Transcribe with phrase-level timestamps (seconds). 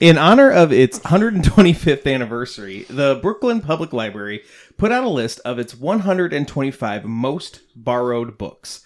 [0.00, 4.42] In honor of its 125th anniversary, the Brooklyn Public Library
[4.76, 8.84] put out a list of its 125 most borrowed books.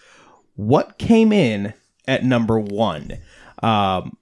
[0.54, 1.72] What came in
[2.06, 3.18] at number one?
[3.62, 4.18] Um,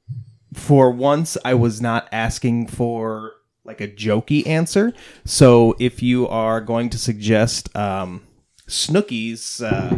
[0.54, 3.32] for once, I was not asking for
[3.64, 4.92] like a jokey answer.
[5.24, 8.24] So if you are going to suggest um,
[8.68, 9.90] Snooki's uh,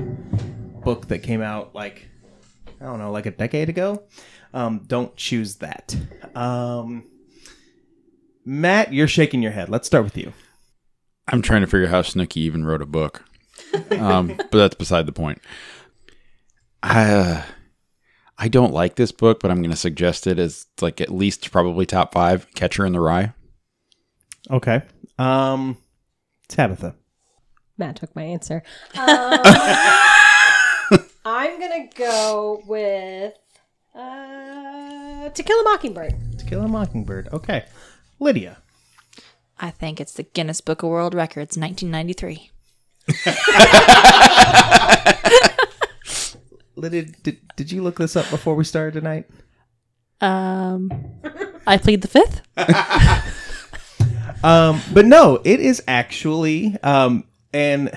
[0.83, 2.09] book that came out like
[2.81, 4.05] I don't know, like a decade ago,
[4.55, 5.97] um, don't choose that.
[6.35, 7.05] Um,
[8.45, 9.69] Matt, you're shaking your head.
[9.69, 10.33] Let's start with you.
[11.27, 13.25] I'm trying to figure out how Snooki even wrote a book,
[13.91, 15.43] um, but that's beside the point.
[16.83, 17.43] I uh,
[18.39, 21.51] I don't like this book, but I'm going to suggest it as like at least
[21.51, 22.47] probably top five.
[22.55, 23.33] Catcher in the Rye.
[24.51, 24.83] Okay.
[25.19, 25.77] Um,
[26.49, 26.95] Tabitha.
[27.77, 28.63] Matt took my answer.
[28.97, 29.41] Um,
[31.25, 33.35] I'm gonna go with
[33.99, 36.39] uh, To Kill a Mockingbird.
[36.39, 37.29] To Kill a Mockingbird.
[37.33, 37.65] Okay.
[38.19, 38.59] Lydia.
[39.59, 42.51] I think it's the Guinness Book of World Records, 1993.
[46.77, 49.29] Lydia, did, did you look this up before we started tonight?
[50.21, 50.91] Um,
[51.67, 52.43] I plead the fifth.
[54.43, 57.91] Um, but no, it is actually um, and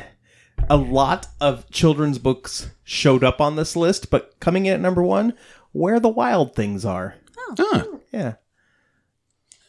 [0.69, 5.03] a lot of children's books showed up on this list, but coming in at number
[5.03, 5.33] one,
[5.71, 7.15] Where the Wild Things Are.
[7.37, 7.85] Oh, huh.
[8.11, 8.33] Yeah.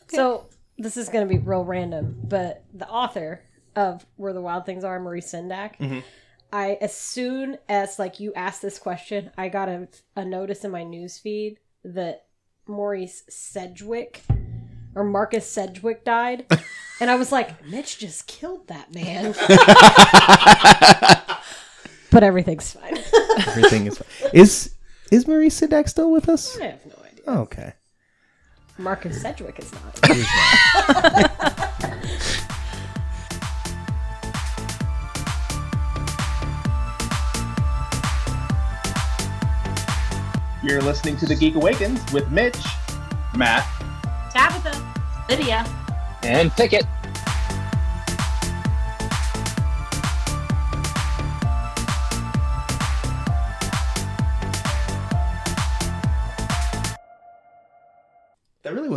[0.08, 0.46] So
[0.78, 3.42] this is gonna be real random, but the author
[3.76, 5.78] of Where the Wild Things Are, Maurice Sendak.
[5.78, 6.00] Mm-hmm.
[6.52, 10.70] I as soon as like you asked this question, I got a, a notice in
[10.70, 12.26] my news feed that
[12.66, 14.22] Maurice Sedgwick
[14.94, 16.46] or Marcus Sedgwick died.
[17.00, 19.32] and I was like, Mitch just killed that man.
[22.10, 22.98] but everything's fine.
[23.46, 24.71] Everything is is
[25.12, 26.58] is Maurice Sendak still with us?
[26.58, 27.24] I have no idea.
[27.26, 27.74] Oh, okay.
[28.78, 31.02] Marcus Sedgwick is not.
[40.62, 42.56] You're listening to The Geek Awakens with Mitch,
[43.36, 43.66] Matt,
[44.32, 44.80] Tabitha.
[45.28, 45.66] Lydia.
[46.22, 46.84] And Pickett.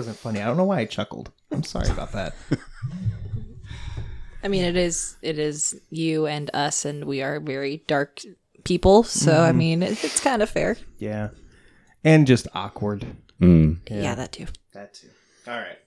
[0.06, 0.40] Wasn't funny.
[0.40, 1.32] I don't know why I chuckled.
[1.52, 2.36] I'm sorry about that.
[4.44, 8.22] I mean, it is it is you and us, and we are very dark
[8.64, 9.02] people.
[9.02, 10.78] So I mean, it, it's kind of fair.
[11.00, 11.30] Yeah.
[12.04, 13.18] And just awkward.
[13.42, 13.80] Mm.
[13.90, 14.14] Yeah.
[14.14, 14.46] that too.
[14.74, 15.08] That too.
[15.48, 15.80] All right.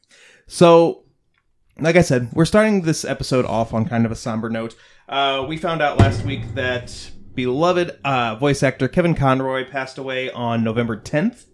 [0.49, 1.05] So,
[1.79, 4.75] like I said, we're starting this episode off on kind of a somber note.
[5.09, 10.29] Uh, we found out last week that beloved uh, voice actor Kevin Conroy passed away
[10.33, 11.45] on November 10th.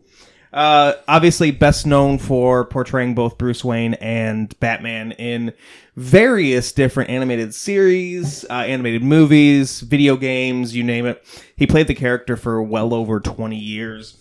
[0.55, 5.53] Uh, obviously, best known for portraying both Bruce Wayne and Batman in
[5.97, 11.25] various different animated series, uh, animated movies, video games, you name it.
[11.57, 14.17] He played the character for well over 20 years.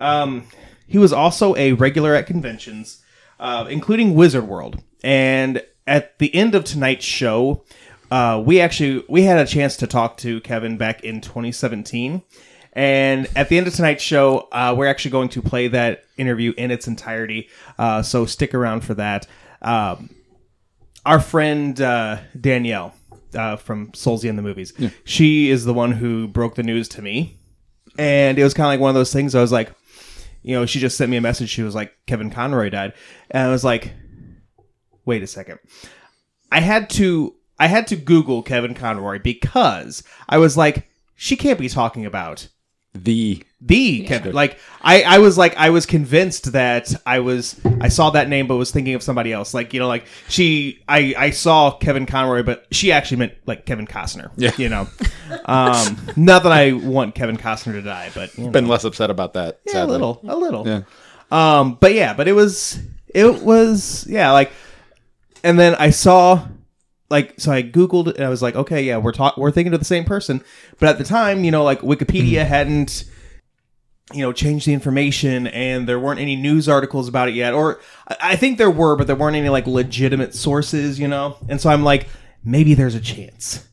[0.00, 0.44] Um,
[0.86, 3.02] he was also a regular at conventions,
[3.38, 4.82] uh, including Wizard World.
[5.04, 7.64] And at the end of tonight's show,
[8.10, 12.22] uh, we actually we had a chance to talk to Kevin back in 2017.
[12.76, 16.52] And at the end of tonight's show, uh, we're actually going to play that interview
[16.58, 17.48] in its entirety.
[17.78, 19.26] Uh, so stick around for that.
[19.62, 20.10] Um,
[21.06, 22.94] our friend uh, Danielle
[23.34, 27.02] uh, from Soulsy and the Movies, she is the one who broke the news to
[27.02, 27.38] me.
[27.98, 29.72] And it was kind of like one of those things I was like,
[30.42, 31.48] you know, she just sent me a message.
[31.48, 32.92] She was like, Kevin Conroy died.
[33.30, 33.94] And I was like,
[35.06, 35.60] wait a second.
[36.52, 41.58] I had to I had to Google Kevin Conroy because I was like, she can't
[41.58, 42.48] be talking about
[43.04, 44.32] The the Kevin.
[44.32, 48.46] Like I, I was like I was convinced that I was I saw that name
[48.46, 49.54] but was thinking of somebody else.
[49.54, 53.66] Like, you know, like she I I saw Kevin Conroy, but she actually meant like
[53.66, 54.30] Kevin Costner.
[54.36, 54.52] Yeah.
[54.56, 54.88] You know.
[55.44, 58.50] Um not that I want Kevin Costner to die, but you know.
[58.50, 59.60] been less upset about that.
[59.66, 60.20] Yeah, a little.
[60.26, 60.66] A little.
[60.66, 60.82] Yeah.
[61.30, 64.52] Um, but yeah, but it was it was yeah, like
[65.42, 66.46] and then I saw
[67.08, 69.80] like so I googled and I was like, okay, yeah, we're talk we're thinking of
[69.80, 70.42] the same person.
[70.78, 72.48] But at the time, you know, like Wikipedia mm-hmm.
[72.48, 73.04] hadn't
[74.12, 77.80] you know changed the information and there weren't any news articles about it yet or
[78.06, 81.36] I- I think there were but there weren't any like legitimate sources, you know.
[81.48, 82.08] And so I'm like
[82.44, 83.66] maybe there's a chance.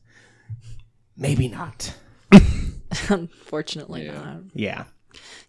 [1.16, 1.94] Maybe not.
[3.10, 4.42] Unfortunately, not.
[4.54, 4.86] Yeah.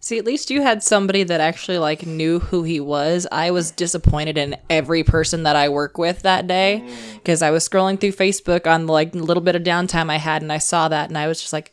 [0.05, 3.25] See, at least you had somebody that actually like knew who he was.
[3.31, 7.13] I was disappointed in every person that I work with that day mm.
[7.15, 10.43] because I was scrolling through Facebook on the like little bit of downtime I had,
[10.43, 11.71] and I saw that, and I was just like,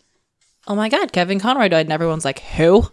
[0.67, 2.91] "Oh my god, Kevin Conroy died!" And everyone's like, "Who?"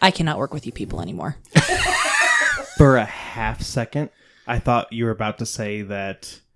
[0.00, 1.36] I cannot work with you people anymore.
[2.78, 4.08] For a half second,
[4.46, 6.40] I thought you were about to say that.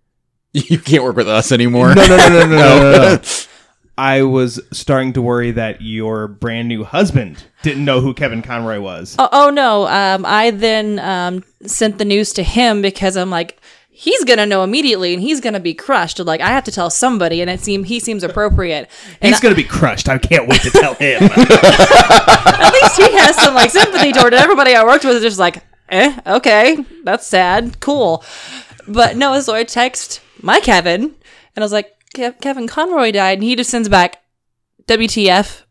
[0.54, 1.94] You can't work with us anymore.
[1.94, 3.22] No, no, no, no, no, no, no, no.
[3.98, 8.80] I was starting to worry that your brand new husband didn't know who Kevin Conroy
[8.80, 9.16] was.
[9.18, 9.86] Oh, oh no.
[9.86, 13.60] Um, I then um, sent the news to him because I'm like,
[13.90, 16.18] he's gonna know immediately, and he's gonna be crushed.
[16.18, 18.88] Like I have to tell somebody, and it seemed he seems appropriate.
[19.20, 20.08] And He's going to be crushed.
[20.08, 21.22] I can't wait to tell him.
[21.36, 24.40] at least he has some like sympathy toward it.
[24.40, 28.24] Everybody I worked with is just like, eh, okay, that's sad, cool.
[28.88, 31.14] But no, so I text my Kevin, and
[31.56, 34.22] I was like, "Kev- Kevin Conroy died, and he just sends back,
[34.86, 35.62] WTF.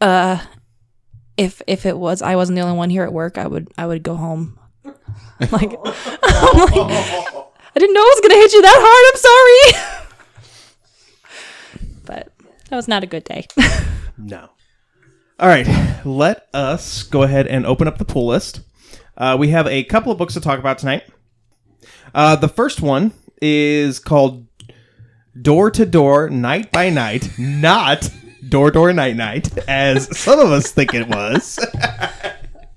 [0.00, 0.38] Uh,
[1.36, 3.86] if if it was I wasn't the only one here at work, I would I
[3.86, 4.58] would go home.
[4.84, 4.96] like,
[5.52, 9.04] like, I didn't know it was gonna hit you that hard.
[9.12, 10.06] I'm sorry.
[12.04, 12.32] but
[12.70, 13.46] that was not a good day.
[14.18, 14.48] No.
[15.38, 15.68] All right,
[16.06, 18.60] let us go ahead and open up the Pull List.
[19.14, 21.02] Uh, we have a couple of books to talk about tonight.
[22.14, 23.12] Uh, the first one
[23.42, 24.45] is called
[25.42, 28.08] Door to Door, Night by Night, not
[28.48, 31.56] Door Door Night Night, as some of us think it was.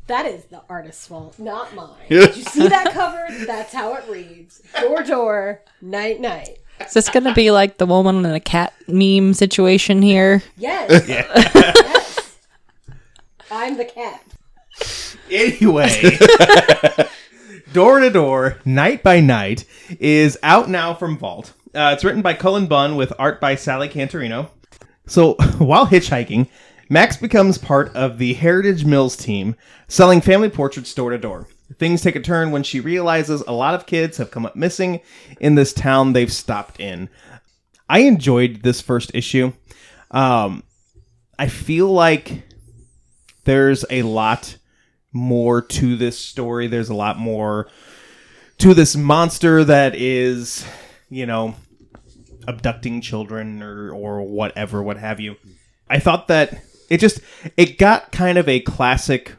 [0.08, 1.96] That is the artist's fault, not mine.
[2.10, 3.28] Did you see that cover?
[3.46, 4.62] That's how it reads.
[4.82, 6.58] Door door, night night.
[6.82, 10.42] Is this gonna be like the woman and a cat meme situation here?
[10.58, 11.08] Yes.
[11.08, 12.38] yes.
[13.52, 14.24] I'm the cat.
[15.30, 16.18] Anyway,
[17.72, 19.66] Door to Door, Night by Night
[20.00, 21.54] is out now from Vault.
[21.74, 24.50] Uh, it's written by Cullen Bunn with art by Sally Cantirino.
[25.06, 26.48] So while hitchhiking,
[26.90, 29.56] Max becomes part of the Heritage Mills team,
[29.88, 31.48] selling family portraits door to door.
[31.78, 35.02] Things take a turn when she realizes a lot of kids have come up missing
[35.40, 37.10] in this town they've stopped in.
[37.88, 39.54] I enjoyed this first issue.
[40.10, 40.64] Um,
[41.38, 42.44] I feel like
[43.44, 44.58] there's a lot
[45.14, 46.68] more to this story.
[46.68, 47.70] There's a lot more
[48.58, 50.66] to this monster that is,
[51.10, 51.56] you know,
[52.48, 55.36] abducting children or or whatever, what have you.
[55.90, 57.22] I thought that it just
[57.58, 59.34] it got kind of a classic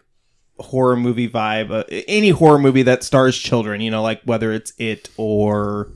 [0.58, 1.70] horror movie vibe.
[1.70, 5.92] Uh, any horror movie that stars children, you know, like whether it's it or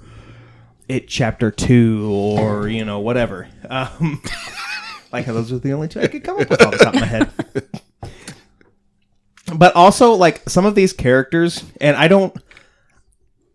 [0.89, 3.49] it chapter 2 or, you know, whatever.
[3.69, 4.23] Um
[5.13, 7.01] like those are the only two I could come up with off the top of
[7.01, 7.31] my head
[9.57, 12.37] but also like some of these characters and i don't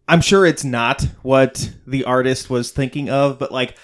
[0.09, 3.75] i'm sure it's not what the artist was thinking of but like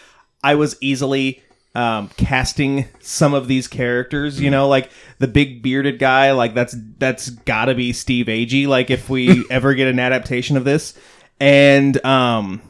[0.44, 1.42] i was easily
[1.76, 4.90] um, casting some of these characters you know like
[5.20, 9.74] the big bearded guy like that's that's gotta be steve agee like if we ever
[9.74, 10.98] get an adaptation of this
[11.40, 12.62] and um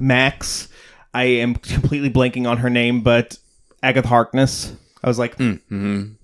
[0.00, 0.66] max
[1.12, 3.38] i am completely blanking on her name but
[3.84, 5.36] agatha harkness i was like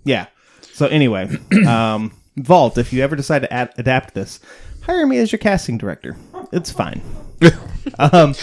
[0.04, 0.26] yeah.
[0.72, 1.28] So anyway,
[1.68, 4.40] um, Vault, if you ever decide to ad- adapt this,
[4.82, 6.16] hire me as your casting director.
[6.52, 7.02] It's fine.
[7.98, 8.34] um,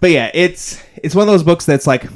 [0.00, 2.06] but yeah, it's it's one of those books that's like,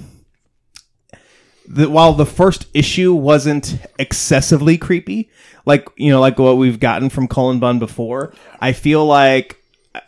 [1.66, 5.30] while the first issue wasn't excessively creepy,
[5.66, 9.62] like you know, like what we've gotten from Cullen Bunn before, I feel like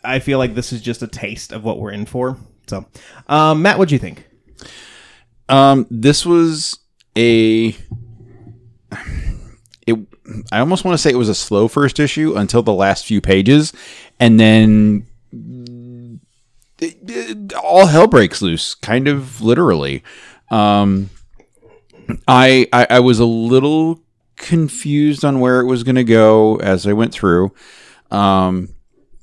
[0.04, 2.36] I feel like this is just a taste of what we're in for.
[2.66, 2.86] So,
[3.28, 4.28] um, Matt, what do you think?
[5.48, 6.78] Um, this was
[7.16, 7.76] a.
[9.86, 9.98] It.
[10.50, 13.20] I almost want to say it was a slow first issue until the last few
[13.20, 13.72] pages,
[14.20, 20.02] and then it- it- all hell breaks loose, kind of literally.
[20.50, 21.10] Um,
[22.28, 24.00] I, I I was a little
[24.36, 27.52] confused on where it was going to go as I went through.
[28.10, 28.70] Um,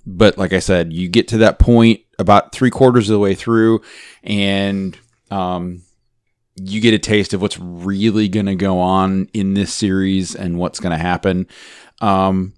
[0.05, 3.35] but like I said, you get to that point about three quarters of the way
[3.35, 3.81] through,
[4.23, 4.97] and
[5.29, 5.83] um,
[6.55, 10.57] you get a taste of what's really going to go on in this series and
[10.57, 11.47] what's going to happen.
[12.01, 12.53] Um,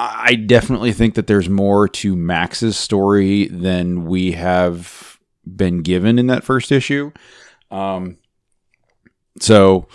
[0.00, 6.28] I definitely think that there's more to Max's story than we have been given in
[6.28, 7.10] that first issue.
[7.70, 8.18] Um,
[9.40, 9.88] so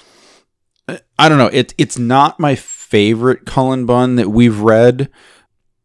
[0.89, 1.47] I- I don't know.
[1.47, 5.09] It, it's not my favorite Cullen Bunn that we've read,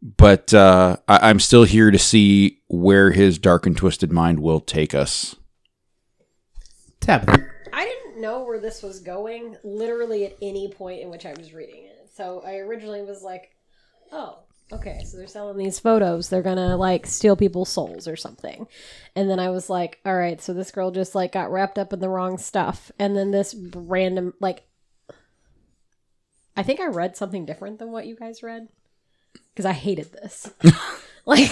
[0.03, 4.61] but uh, I, I'm still here to see where his dark and twisted mind will
[4.61, 5.37] take us.
[7.01, 7.47] Tabitha.
[7.73, 11.55] I didn't know where this was going literally at any point in which I was
[11.55, 12.11] reading it.
[12.13, 13.51] So I originally was like,
[14.13, 14.39] oh,
[14.73, 16.29] okay, so they're selling these photos.
[16.29, 18.67] They're gonna like steal people's souls or something.
[19.15, 21.93] And then I was like, all right, so this girl just like got wrapped up
[21.93, 22.91] in the wrong stuff.
[22.99, 24.65] And then this random, like,
[26.57, 28.69] I think I read something different than what you guys read
[29.55, 30.53] because I hated this.
[31.27, 31.51] like,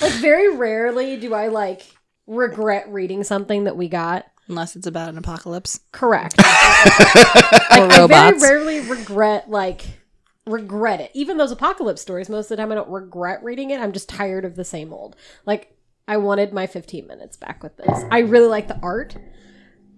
[0.00, 1.86] like very rarely do I like
[2.26, 4.26] regret reading something that we got.
[4.48, 6.36] Unless it's about an apocalypse Correct.
[6.40, 9.99] or I very rarely regret like
[10.46, 11.10] regret it.
[11.14, 13.80] Even those apocalypse stories, most of the time I don't regret reading it.
[13.80, 15.16] I'm just tired of the same old.
[15.46, 15.76] Like
[16.08, 18.04] I wanted my 15 minutes back with this.
[18.10, 19.16] I really like the art,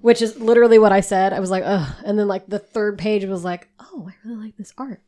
[0.01, 1.33] which is literally what I said.
[1.33, 1.95] I was like, ugh.
[2.05, 5.01] And then like the third page was like, oh, I really like this art.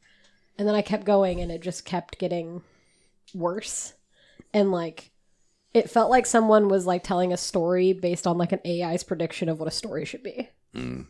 [0.57, 2.63] And then I kept going and it just kept getting
[3.35, 3.95] worse.
[4.53, 5.11] And like
[5.75, 9.49] it felt like someone was like telling a story based on like an AI's prediction
[9.49, 10.49] of what a story should be.
[10.73, 11.03] Hmm.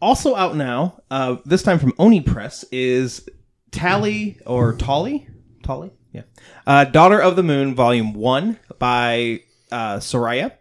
[0.00, 3.28] Also out now, uh, this time from Oni Press, is
[3.70, 5.28] Talli or Tolly?
[5.62, 5.90] Tolly?
[6.12, 6.22] Yeah.
[6.66, 9.40] Uh, Daughter of the Moon, Volume 1 by
[9.72, 10.52] uh, Sourya.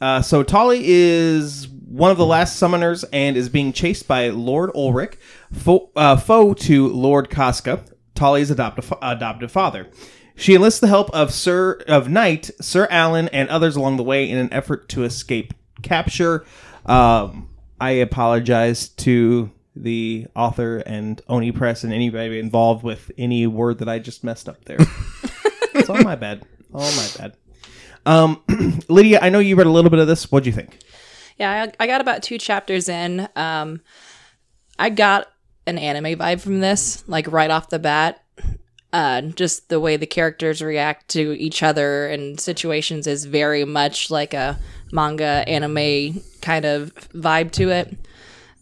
[0.00, 4.70] Uh, so Tolly is one of the last summoners and is being chased by Lord
[4.74, 5.16] Ulrich,
[5.52, 9.88] fo- uh, foe to Lord Casca, Tolly's adoptive, adoptive father.
[10.36, 14.28] She enlists the help of Sir of Knight, Sir Alan, and others along the way
[14.28, 16.44] in an effort to escape capture.
[16.84, 17.48] Um,
[17.80, 23.88] I apologize to the author and Oni Press and anybody involved with any word that
[23.88, 24.78] I just messed up there.
[25.74, 26.46] it's all my bad.
[26.72, 27.36] All my bad.
[28.06, 28.42] Um,
[28.88, 30.30] Lydia, I know you read a little bit of this.
[30.32, 30.78] What do you think?
[31.36, 33.28] Yeah, I, I got about two chapters in.
[33.36, 33.82] Um,
[34.78, 35.26] I got
[35.66, 38.22] an anime vibe from this, like right off the bat.
[38.92, 44.10] Uh, just the way the characters react to each other and situations is very much
[44.10, 44.58] like a
[44.92, 47.96] manga anime kind of vibe to it.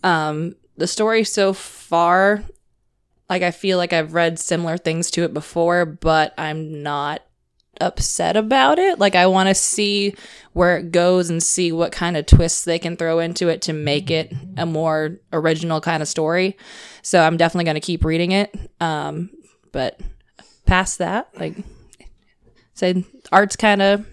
[0.02, 2.44] Um, the story so far,
[3.28, 7.22] like I feel like I've read similar things to it before, but I'm not
[7.80, 8.98] upset about it.
[8.98, 10.14] Like I want to see
[10.52, 13.72] where it goes and see what kind of twists they can throw into it to
[13.72, 16.56] make it a more original kind of story.
[17.02, 18.54] So I'm definitely going to keep reading it.
[18.80, 19.30] Um,
[19.72, 20.00] but
[20.66, 21.56] past that, like
[22.74, 24.06] say art's kind of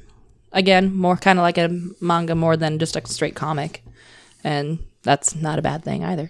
[0.52, 3.84] again more kind of like a manga more than just a straight comic.
[4.44, 6.30] And that's not a bad thing either.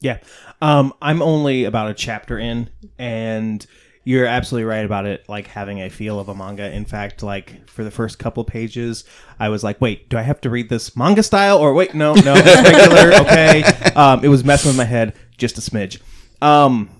[0.00, 0.18] Yeah.
[0.60, 2.68] Um, I'm only about a chapter in,
[2.98, 3.64] and
[4.04, 6.70] you're absolutely right about it, like having a feel of a manga.
[6.70, 9.04] In fact, like for the first couple pages,
[9.40, 11.58] I was like, wait, do I have to read this manga style?
[11.58, 13.14] Or wait, no, no, regular.
[13.22, 13.62] okay.
[13.94, 16.00] Um, it was messing with my head just a smidge.
[16.42, 16.90] Um,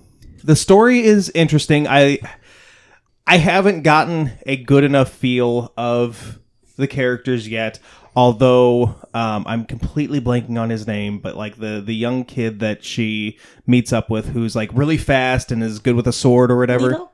[0.43, 1.87] the story is interesting.
[1.87, 2.19] I
[3.27, 6.39] I haven't gotten a good enough feel of
[6.75, 7.79] the characters yet.
[8.15, 12.83] Although um, I'm completely blanking on his name, but like the the young kid that
[12.83, 16.57] she meets up with, who's like really fast and is good with a sword or
[16.57, 16.91] whatever.
[16.91, 17.11] Lilo?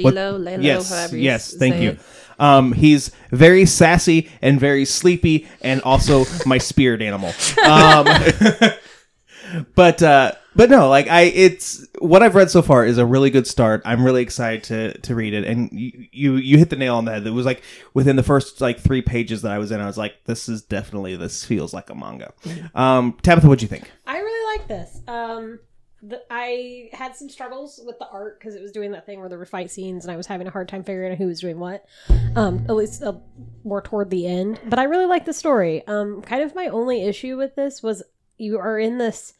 [0.00, 1.90] What- Lilo, Lilo, yes, yes, thank you.
[1.90, 2.00] it.
[2.38, 7.32] Um, he's very sassy and very sleepy, and also my spirit animal.
[7.64, 8.06] Um,
[9.74, 13.30] but uh, but no, like I, it's what I've read so far is a really
[13.30, 13.80] good start.
[13.84, 17.04] I'm really excited to to read it, and you you, you hit the nail on
[17.04, 17.24] the head.
[17.24, 17.62] It was like
[17.94, 20.62] within the first like three pages that I was in, I was like, this is
[20.62, 22.32] definitely this feels like a manga.
[22.74, 23.88] Um, Tabitha, what do you think?
[24.04, 25.00] I really like this.
[25.06, 25.60] Um,
[26.02, 29.28] the, I had some struggles with the art because it was doing that thing where
[29.28, 31.40] there were fight scenes, and I was having a hard time figuring out who was
[31.40, 31.84] doing what.
[32.34, 33.12] Um, at least uh,
[33.62, 34.58] more toward the end.
[34.66, 35.86] But I really like the story.
[35.86, 38.02] Um, kind of my only issue with this was
[38.38, 39.34] you are in this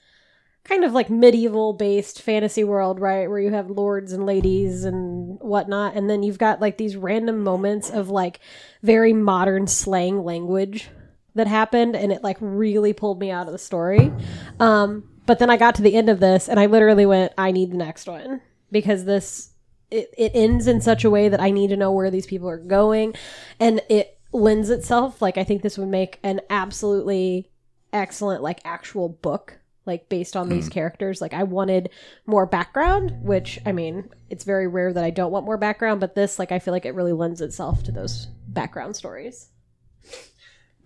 [0.69, 3.29] kind of like medieval based fantasy world, right?
[3.29, 5.95] Where you have lords and ladies and whatnot.
[5.97, 8.41] And then you've got like these random moments of like
[8.83, 10.89] very modern slang language
[11.35, 11.97] that happened.
[11.97, 14.13] And it like really pulled me out of the story.
[14.61, 17.51] Um, but then I got to the end of this and I literally went, I
[17.51, 19.51] need the next one because this.
[19.91, 22.47] It, it ends in such a way that I need to know where these people
[22.47, 23.15] are going,
[23.59, 27.49] and it lends itself like I think this would make an absolutely
[27.91, 31.91] excellent like actual book like based on these characters like i wanted
[32.27, 36.15] more background which i mean it's very rare that i don't want more background but
[36.15, 39.49] this like i feel like it really lends itself to those background stories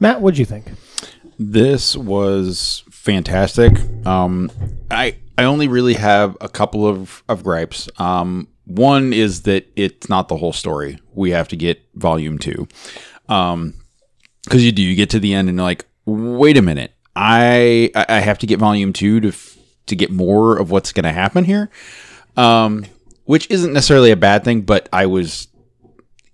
[0.01, 0.67] Matt, what'd you think?
[1.39, 3.73] This was fantastic.
[4.05, 4.51] Um,
[4.91, 7.89] I I only really have a couple of, of gripes.
[7.99, 10.99] Um, one is that it's not the whole story.
[11.15, 12.67] We have to get volume two.
[13.29, 13.75] Um,
[14.45, 17.91] because you do, you get to the end and you're like, wait a minute, I
[17.95, 21.13] I have to get volume two to f- to get more of what's going to
[21.13, 21.71] happen here.
[22.37, 22.85] Um,
[23.25, 25.49] which isn't necessarily a bad thing, but I was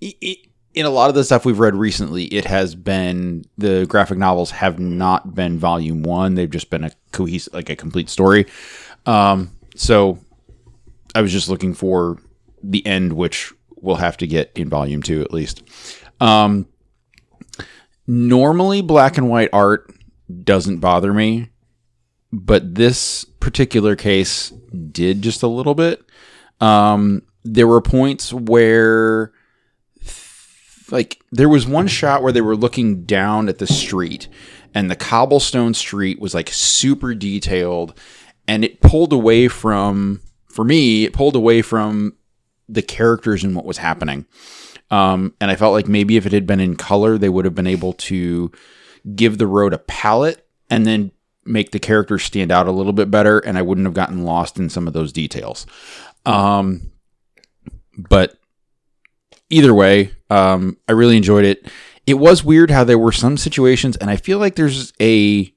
[0.02, 0.36] i- i-
[0.74, 4.52] in a lot of the stuff we've read recently, it has been the graphic novels
[4.52, 6.34] have not been volume one.
[6.34, 8.46] They've just been a cohesive, like a complete story.
[9.06, 10.18] Um, so
[11.16, 12.18] I was just looking for
[12.62, 15.62] the end, which we'll have to get in volume two at least.
[16.20, 16.66] Um,
[18.06, 19.90] normally, black and white art
[20.44, 21.50] doesn't bother me,
[22.32, 24.50] but this particular case
[24.90, 26.04] did just a little bit.
[26.60, 29.32] Um, there were points where
[30.90, 34.28] like there was one shot where they were looking down at the street
[34.74, 37.98] and the cobblestone street was like super detailed
[38.46, 42.14] and it pulled away from for me, it pulled away from
[42.68, 44.26] the characters and what was happening.
[44.90, 47.54] Um, and I felt like maybe if it had been in color, they would have
[47.54, 48.50] been able to
[49.14, 51.12] give the road a palette and then
[51.44, 53.38] make the characters stand out a little bit better.
[53.38, 55.66] And I wouldn't have gotten lost in some of those details.
[56.26, 56.92] Um,
[57.96, 58.38] but
[59.50, 61.70] either way, um, I really enjoyed it.
[62.06, 65.52] It was weird how there were some situations, and I feel like there's a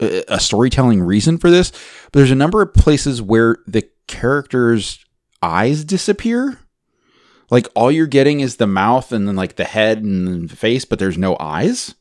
[0.00, 5.04] a storytelling reason for this, but there's a number of places where the characters'
[5.40, 6.58] eyes disappear.
[7.48, 10.84] Like all you're getting is the mouth and then like the head and the face,
[10.84, 11.94] but there's no eyes.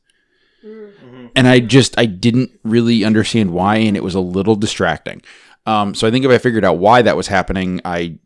[1.35, 5.21] And I just I didn't really understand why, and it was a little distracting.
[5.65, 8.19] Um, so I think if I figured out why that was happening, I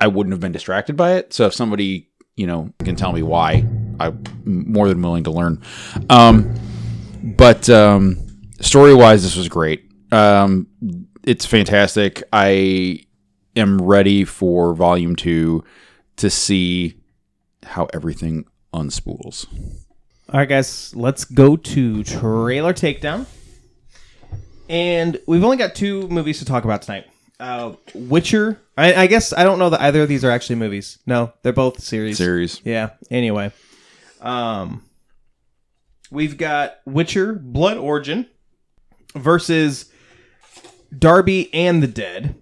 [0.00, 1.32] I wouldn't have been distracted by it.
[1.32, 3.64] So if somebody you know can tell me why,
[4.00, 5.62] I'm more than willing to learn.
[6.10, 6.54] Um,
[7.22, 8.18] but um,
[8.60, 9.90] story wise, this was great.
[10.12, 10.68] Um,
[11.24, 12.22] it's fantastic.
[12.32, 13.00] I
[13.56, 15.64] am ready for volume two
[16.16, 16.94] to see
[17.62, 19.46] how everything unspools.
[20.30, 23.24] All right, guys, let's go to trailer takedown.
[24.68, 27.06] And we've only got two movies to talk about tonight.
[27.40, 28.60] Uh, Witcher.
[28.76, 30.98] I, I guess I don't know that either of these are actually movies.
[31.06, 32.18] No, they're both series.
[32.18, 32.60] Series.
[32.62, 32.90] Yeah.
[33.10, 33.52] Anyway,
[34.20, 34.84] um,
[36.10, 38.26] we've got Witcher: Blood Origin
[39.14, 39.90] versus
[40.96, 42.34] Darby and the Dead.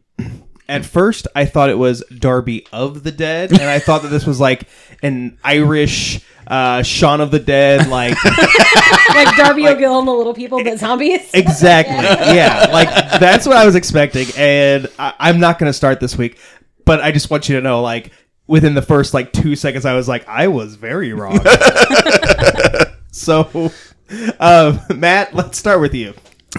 [0.69, 4.27] At first, I thought it was Darby of the Dead, and I thought that this
[4.27, 4.67] was like
[5.01, 8.17] an Irish uh, Shaun of the Dead, like
[9.15, 11.31] like Darby O'Gill and the Little People, but zombies.
[11.35, 11.95] exactly,
[12.35, 12.89] yeah, like
[13.21, 16.39] that's what I was expecting, and I- I'm not going to start this week,
[16.85, 18.13] but I just want you to know, like
[18.47, 21.41] within the first like two seconds, I was like, I was very wrong.
[23.11, 23.73] so,
[24.39, 26.15] uh, Matt, let's start with you.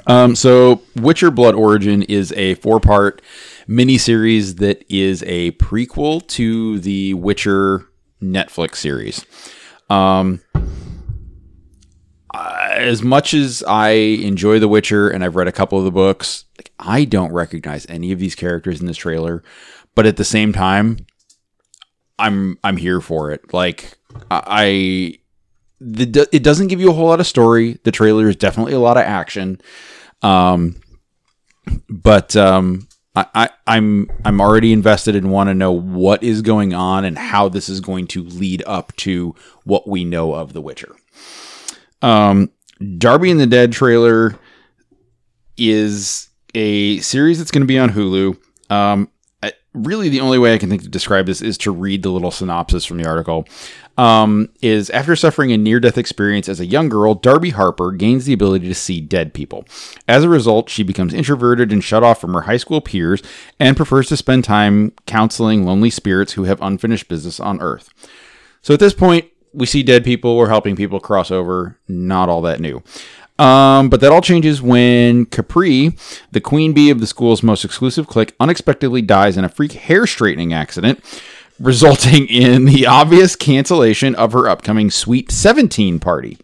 [0.06, 3.22] Um, so Witcher Blood Origin is a four part
[3.68, 7.88] miniseries that is a prequel to the Witcher
[8.22, 9.26] Netflix series.
[9.90, 10.42] Um,
[12.34, 16.46] as much as I enjoy The Witcher and I've read a couple of the books,
[16.58, 19.44] like, I don't recognize any of these characters in this trailer.
[19.96, 21.08] But at the same time,
[22.20, 23.54] I'm I'm here for it.
[23.54, 23.98] Like
[24.30, 25.20] I
[25.80, 27.80] the it doesn't give you a whole lot of story.
[27.84, 29.62] The trailer is definitely a lot of action.
[30.22, 30.76] Um
[31.90, 37.04] but um I, I'm I'm already invested and want to know what is going on
[37.04, 39.34] and how this is going to lead up to
[39.68, 40.96] what we know of The Witcher.
[42.02, 42.52] Um,
[42.98, 44.38] Darby and the Dead trailer
[45.58, 48.38] is a series that's going to be on Hulu.
[48.72, 49.10] Um,
[49.44, 52.10] I, really, the only way I can think to describe this is to read the
[52.10, 53.48] little synopsis from the article.
[53.98, 58.26] Um, is after suffering a near death experience as a young girl, Darby Harper gains
[58.26, 59.66] the ability to see dead people.
[60.08, 63.24] As a result, she becomes introverted and shut off from her high school peers
[63.60, 67.90] and prefers to spend time counseling lonely spirits who have unfinished business on Earth.
[68.62, 72.42] So at this point, we see dead people, we're helping people cross over, not all
[72.42, 72.82] that new.
[73.40, 75.96] Um, but that all changes when Capri,
[76.32, 80.08] the queen bee of the school's most exclusive clique, unexpectedly dies in a freak hair
[80.08, 81.04] straightening accident,
[81.60, 86.38] resulting in the obvious cancellation of her upcoming Sweet 17 party.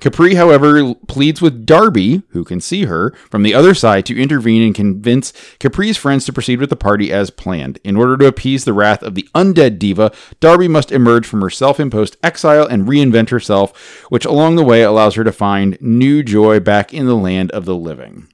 [0.00, 4.62] Capri, however, pleads with Darby, who can see her, from the other side to intervene
[4.62, 7.80] and convince Capri's friends to proceed with the party as planned.
[7.82, 11.50] In order to appease the wrath of the undead diva, Darby must emerge from her
[11.50, 16.22] self imposed exile and reinvent herself, which along the way allows her to find new
[16.22, 18.28] joy back in the land of the living.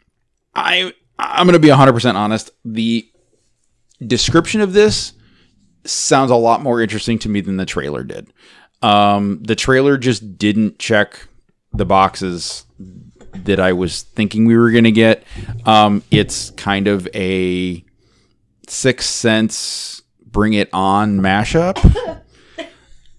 [0.54, 2.50] I I'm going to be 100% honest.
[2.64, 3.08] The
[4.04, 5.14] description of this
[5.84, 8.32] sounds a lot more interesting to me than the trailer did.
[8.82, 11.26] Um, the trailer just didn't check
[11.72, 12.66] the boxes
[13.34, 15.24] that I was thinking we were going to get.
[15.64, 17.84] Um, it's kind of a
[18.68, 21.78] Sixth Sense, Bring It On mashup.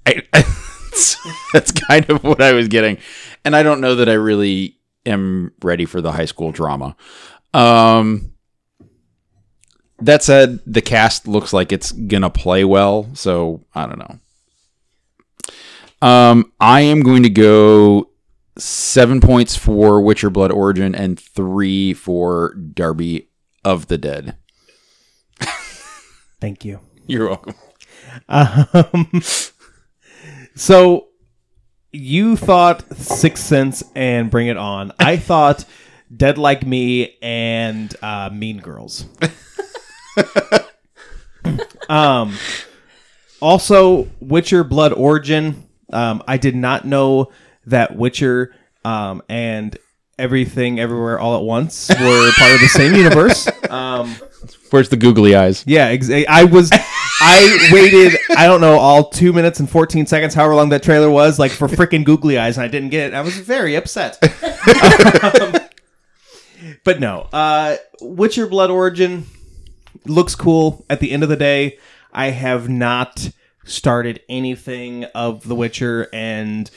[0.06, 0.22] I,
[1.54, 2.98] that's kind of what I was getting,
[3.44, 6.96] and I don't know that I really am ready for the high school drama.
[7.54, 8.35] Um,
[10.00, 14.20] that said, the cast looks like it's gonna play well, so I don't know.
[16.02, 18.10] Um, I am going to go
[18.58, 23.30] seven points for Witcher Blood Origin and three for Darby
[23.64, 24.36] of the Dead.
[26.40, 26.80] Thank you.
[27.08, 27.56] You're welcome.
[28.30, 29.22] Um,
[30.56, 31.08] so
[31.92, 34.92] you thought Sixth Sense and Bring It On.
[35.00, 35.66] I thought
[36.16, 39.06] Dead Like Me and uh, Mean Girls.
[41.90, 42.36] um,
[43.42, 45.64] also Witcher Blood Origin.
[45.92, 47.32] Um, I did not know
[47.68, 49.78] that Witcher um, and
[50.18, 53.48] Everything Everywhere All at Once were part of the same universe.
[53.70, 54.16] Um,
[54.72, 55.64] Where's the googly eyes?
[55.68, 56.70] yeah, ex- I was.
[57.22, 58.20] I waited.
[58.36, 61.52] I don't know, all two minutes and fourteen seconds, however long that trailer was, like
[61.52, 63.14] for freaking googly eyes, and I didn't get it.
[63.14, 64.18] I was very upset.
[65.24, 65.56] Um,
[66.84, 69.26] but no, uh, Witcher Blood Origin
[70.06, 70.86] looks cool.
[70.90, 71.78] At the end of the day,
[72.14, 73.30] I have not
[73.66, 76.70] started anything of The Witcher, and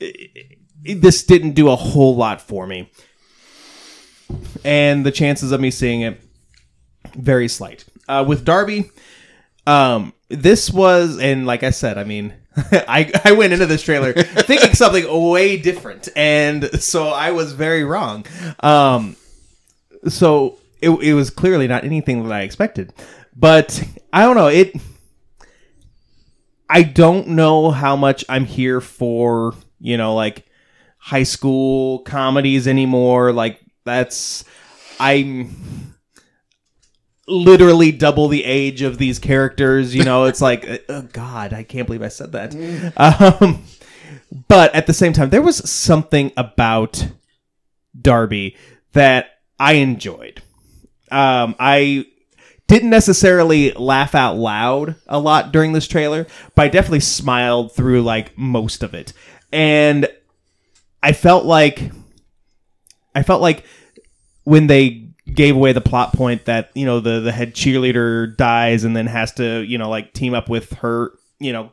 [0.00, 0.30] it-
[0.84, 2.90] it- this didn't do a whole lot for me.
[4.64, 6.20] And the chances of me seeing it
[7.16, 7.84] very slight.
[8.08, 8.90] Uh, with Darby,
[9.66, 12.32] um, this was, and like I said, I mean,
[12.72, 17.84] I I went into this trailer thinking something way different, and so I was very
[17.84, 18.24] wrong.
[18.60, 19.16] Um,
[20.08, 22.92] so it it was clearly not anything that I expected,
[23.34, 24.74] but I don't know it.
[26.68, 30.46] I don't know how much I'm here for, you know, like
[30.98, 33.32] high school comedies anymore.
[33.32, 34.44] Like that's
[34.98, 35.94] I'm
[37.26, 39.94] literally double the age of these characters.
[39.94, 42.54] You know, it's like, oh God, I can't believe I said that.
[42.96, 43.64] Um,
[44.48, 47.06] but at the same time, there was something about
[48.00, 48.56] Darby
[48.92, 50.42] that I enjoyed.
[51.12, 52.06] Um, I
[52.68, 58.02] didn't necessarily laugh out loud a lot during this trailer, but I definitely smiled through
[58.02, 59.12] like most of it.
[59.52, 60.08] And
[61.02, 61.90] I felt like
[63.14, 63.64] I felt like
[64.44, 68.84] when they gave away the plot point that, you know, the the head cheerleader dies
[68.84, 71.71] and then has to, you know, like team up with her, you know,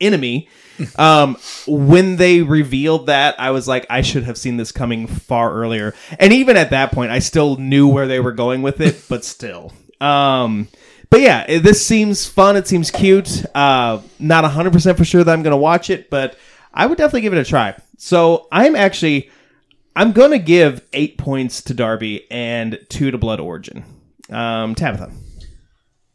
[0.00, 0.48] enemy.
[0.96, 5.52] Um, when they revealed that, I was like, I should have seen this coming far
[5.52, 5.94] earlier.
[6.18, 9.24] And even at that point, I still knew where they were going with it, but
[9.24, 9.72] still.
[10.00, 10.68] Um,
[11.10, 12.56] but yeah, this seems fun.
[12.56, 13.44] It seems cute.
[13.54, 16.36] Uh, not 100% for sure that I'm going to watch it, but
[16.72, 17.76] I would definitely give it a try.
[17.96, 19.30] So I'm actually,
[19.96, 23.84] I'm going to give eight points to Darby and two to Blood Origin.
[24.30, 25.10] Um, Tabitha.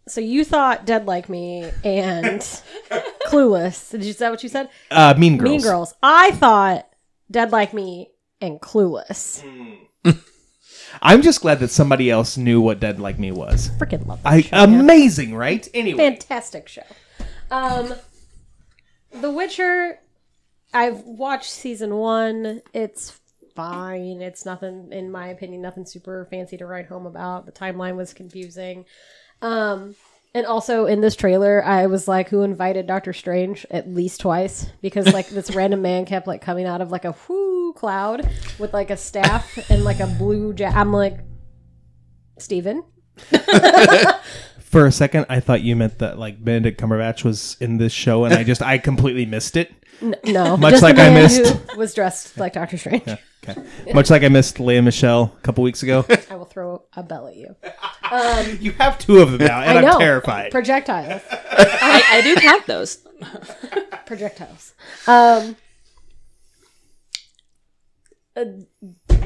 [0.08, 2.42] So you thought Dead Like Me and
[3.28, 3.92] Clueless.
[3.92, 4.70] Did you is that what you said?
[4.92, 5.50] Uh, mean Girls.
[5.50, 5.94] Mean Girls.
[6.04, 6.88] I thought
[7.32, 8.10] Dead Like Me
[8.42, 9.44] and Clueless.
[11.02, 13.70] I'm just glad that somebody else knew what Dead Like Me was.
[13.80, 14.56] Freaking love that I show.
[14.68, 14.80] man.
[14.82, 15.68] amazing, right?
[15.74, 16.84] Anyway, fantastic show.
[17.50, 17.94] Um,
[19.12, 20.00] The Witcher.
[20.74, 22.62] I've watched season one.
[22.74, 23.20] It's
[23.56, 24.22] fine.
[24.22, 27.46] It's nothing, in my opinion, nothing super fancy to write home about.
[27.46, 28.86] The timeline was confusing.
[29.43, 29.95] Um,
[30.34, 34.65] and also in this trailer, I was like, "Who invited Doctor Strange?" At least twice
[34.82, 38.27] because like this random man kept like coming out of like a whoo cloud
[38.58, 40.56] with like a staff and like a blue.
[40.58, 41.19] Ja- I'm like,
[42.39, 42.84] Stephen?
[44.60, 48.25] for a second, I thought you meant that like Benedict Cumberbatch was in this show,
[48.25, 49.71] and I just I completely missed it.
[50.04, 53.08] N- no, Much just the like I man missed- who was dressed like Doctor Strange.
[53.48, 53.62] Okay,
[53.94, 56.06] much like I missed Lea Michele a couple weeks ago.
[56.30, 57.56] I will throw a bell at you.
[58.60, 59.94] you have two of them now, and I know.
[59.94, 60.52] I'm terrified.
[60.52, 61.22] Projectiles.
[61.32, 63.00] I, I do count those.
[64.06, 64.74] Projectiles.
[65.08, 65.56] Um,
[68.36, 68.46] uh,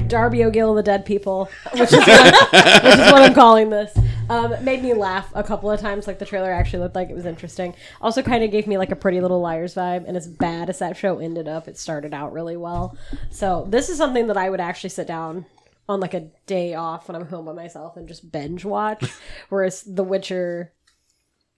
[0.08, 3.96] Darby O'Gill and the Dead People, which is what, which is what I'm calling this.
[4.30, 6.06] Um, made me laugh a couple of times.
[6.06, 7.74] Like the trailer actually looked like it was interesting.
[8.00, 10.06] Also, kind of gave me like a Pretty Little Liars vibe.
[10.06, 12.96] And as bad as that show ended up, it started out really well.
[13.30, 15.46] So this is something that I would actually sit down
[15.88, 19.10] on like a day off when I'm home by myself and just binge watch.
[19.48, 20.72] Whereas The Witcher,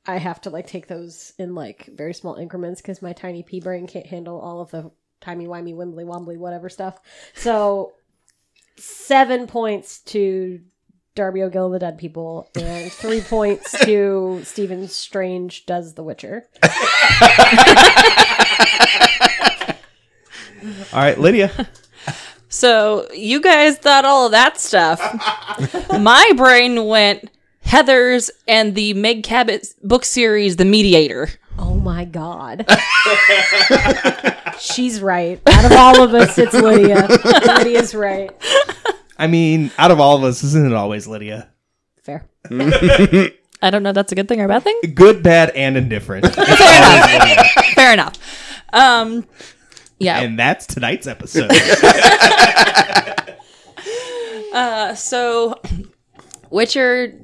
[0.06, 3.60] I have to like take those in like very small increments because my tiny pea
[3.60, 7.00] brain can't handle all of the timey wimey wimbly wombly whatever stuff.
[7.34, 7.94] So
[8.80, 10.60] seven points to
[11.14, 16.48] Darby O'Gill and the Dead People, and three points to Stephen Strange does The Witcher.
[20.92, 21.68] All right, Lydia.
[22.48, 25.00] So you guys thought all of that stuff.
[26.00, 27.30] My brain went
[27.62, 31.30] Heather's and the Meg Cabot book series, The Mediator.
[31.58, 32.66] Oh my god.
[34.60, 35.40] She's right.
[35.46, 37.08] Out of all of us, it's Lydia.
[37.46, 38.30] Lydia's right.
[39.18, 41.48] I mean, out of all of us, isn't it always Lydia?
[42.02, 42.24] Fair.
[43.62, 44.78] I don't know if that's a good thing or a bad thing.
[44.94, 46.26] Good, bad, and indifferent.
[47.74, 48.16] Fair enough.
[48.16, 49.26] Fair Um,
[49.98, 50.20] yeah.
[50.20, 51.50] and that's tonight's episode.
[54.96, 55.60] so
[56.50, 57.18] Witcher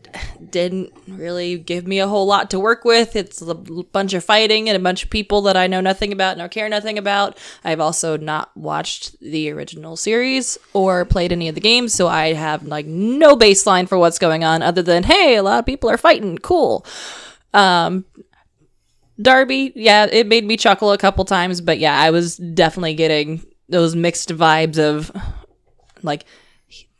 [0.51, 3.17] didn't really give me a whole lot to work with.
[3.17, 6.39] It's a bunch of fighting and a bunch of people that I know nothing about
[6.39, 7.37] nor care nothing about.
[7.65, 12.35] I've also not watched the original series or played any of the games, so I
[12.35, 15.91] have like no baseline for what's going on other than hey, a lot of people
[15.91, 16.39] are fighting.
[16.39, 16.87] Cool.
[17.53, 18.05] Um
[19.21, 23.45] Darby, yeah, it made me chuckle a couple times, but yeah, I was definitely getting
[23.69, 25.11] those mixed vibes of
[26.03, 26.27] like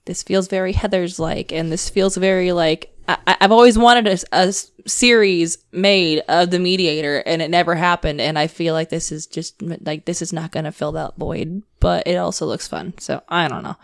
[0.07, 4.53] this feels very Heather's like, and this feels very like I, I've always wanted a
[4.87, 8.21] series made of the mediator, and it never happened.
[8.21, 11.17] And I feel like this is just like this is not going to fill that
[11.17, 12.95] void, but it also looks fun.
[12.99, 13.77] So I don't know,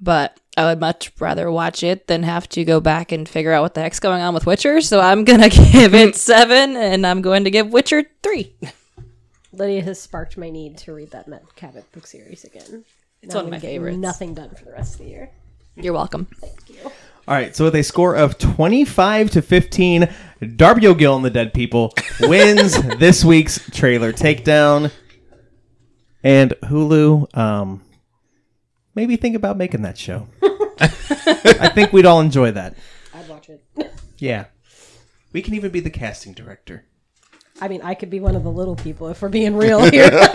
[0.00, 3.62] but I would much rather watch it than have to go back and figure out
[3.62, 4.80] what the heck's going on with Witcher.
[4.80, 8.54] So I'm gonna give it seven, and I'm going to give Witcher three.
[9.54, 12.84] Lydia has sparked my need to read that Matt Cabot book series again.
[13.20, 13.98] It's Now one I'm my favorites.
[13.98, 15.30] Nothing done for the rest of the year.
[15.76, 16.26] You're welcome.
[16.40, 16.90] Thank you.
[17.28, 20.08] All right, so with a score of 25 to 15,
[20.56, 24.90] Darby O'Gill and the Dead People wins this week's trailer takedown.
[26.24, 27.82] And Hulu, um,
[28.94, 30.28] maybe think about making that show.
[30.80, 32.74] I think we'd all enjoy that.
[33.14, 33.64] I'd watch it.
[34.18, 34.46] Yeah.
[35.32, 36.84] We can even be the casting director.
[37.60, 40.10] I mean, I could be one of the little people if we're being real here.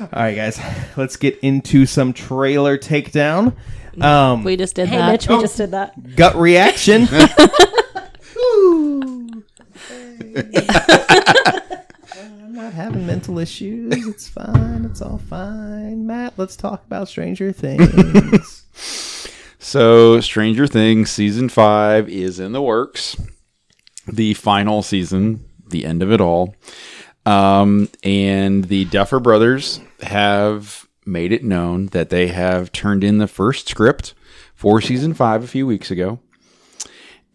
[0.00, 0.58] All right, guys,
[0.96, 3.54] let's get into some trailer takedown.
[4.00, 5.12] Um, We just did hey, that.
[5.12, 6.16] Mitch, we just did that.
[6.16, 7.06] gut reaction.
[12.16, 13.92] I'm not having mental issues.
[14.08, 14.84] It's fine.
[14.86, 16.06] It's all fine.
[16.06, 18.64] Matt, let's talk about Stranger Things.
[19.62, 23.14] So, Stranger Things season five is in the works.
[24.10, 26.54] The final season, the end of it all.
[27.26, 33.26] Um, and the Duffer Brothers have made it known that they have turned in the
[33.26, 34.14] first script
[34.54, 36.20] for season five a few weeks ago.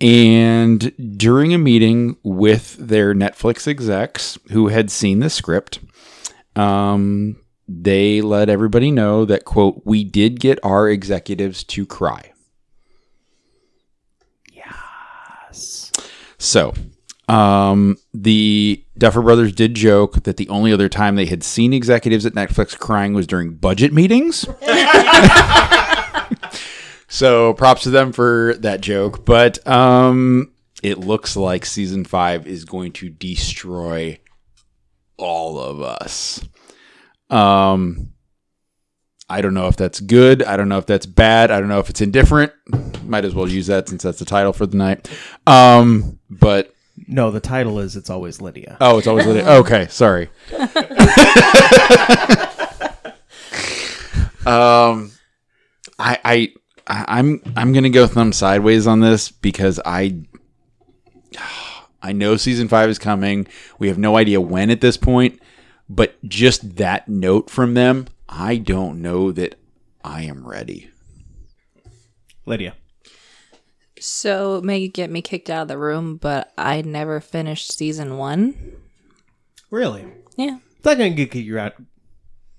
[0.02, 5.80] And during a meeting with their Netflix execs who had seen the script,
[6.56, 12.32] um, they let everybody know that, quote, we did get our executives to cry.
[14.52, 15.92] Yes.
[16.38, 16.74] So,
[17.28, 22.26] um, the Duffer Brothers did joke that the only other time they had seen executives
[22.26, 24.48] at Netflix crying was during budget meetings.
[27.08, 29.26] so props to them for that joke.
[29.26, 30.52] But um,
[30.84, 34.20] it looks like season five is going to destroy
[35.18, 36.44] all of us.
[37.30, 38.12] Um,
[39.28, 40.44] I don't know if that's good.
[40.44, 41.50] I don't know if that's bad.
[41.50, 42.54] I don't know if it's indifferent.
[43.04, 45.10] Might as well use that since that's the title for the night.
[45.48, 46.75] Um, but
[47.08, 48.78] no, the title is It's Always Lydia.
[48.82, 49.48] oh, it's always Lydia.
[49.60, 50.30] Okay, sorry.
[54.46, 55.12] um,
[55.98, 56.54] I, I,
[56.88, 60.20] I- I'm, I'm gonna go thumb sideways on this because I,
[62.02, 63.48] I know season five is coming.
[63.80, 65.42] We have no idea when at this point,
[65.90, 69.56] but just that note from them, I don't know that
[70.04, 70.90] I am ready.
[72.46, 72.76] Lydia.
[74.06, 78.18] So it may get me kicked out of the room, but I never finished season
[78.18, 78.54] one.
[79.72, 80.06] Really?
[80.38, 80.60] Yeah.
[80.78, 81.74] It's not going to get you out.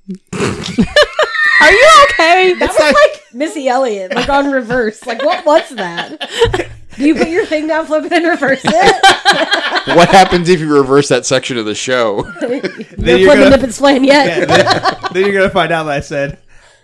[0.35, 2.53] Are you okay?
[2.55, 5.07] That was like Missy Elliott, like on reverse.
[5.07, 6.69] Like, what was that?
[6.97, 8.67] Do you put your thing down, flip it, and reverse it?
[9.97, 12.23] what happens if you reverse that section of the show?
[12.41, 14.27] Then You're you're flipping gonna- if it's playing yet.
[14.27, 16.39] Yeah, then, then you're going to find out that I said,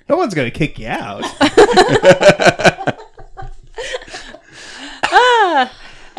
[0.08, 1.24] no one's going to kick you out.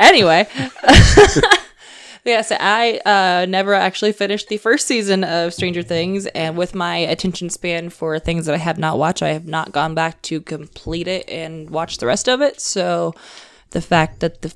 [0.03, 0.47] Anyway.
[2.25, 6.75] yeah, so I uh, never actually finished the first season of Stranger Things, and with
[6.75, 10.21] my attention span for things that I have not watched, I have not gone back
[10.23, 12.61] to complete it and watch the rest of it.
[12.61, 13.13] So
[13.71, 14.53] the fact that the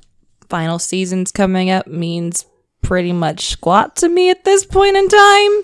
[0.50, 2.46] final season's coming up means
[2.82, 5.62] pretty much squat to me at this point in time.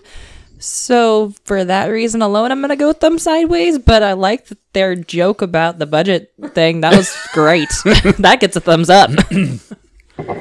[0.64, 3.78] So for that reason alone, I'm gonna go thumb sideways.
[3.78, 6.82] But I like that their joke about the budget thing.
[6.82, 7.70] That was great.
[8.20, 9.12] that gets a thumbs up.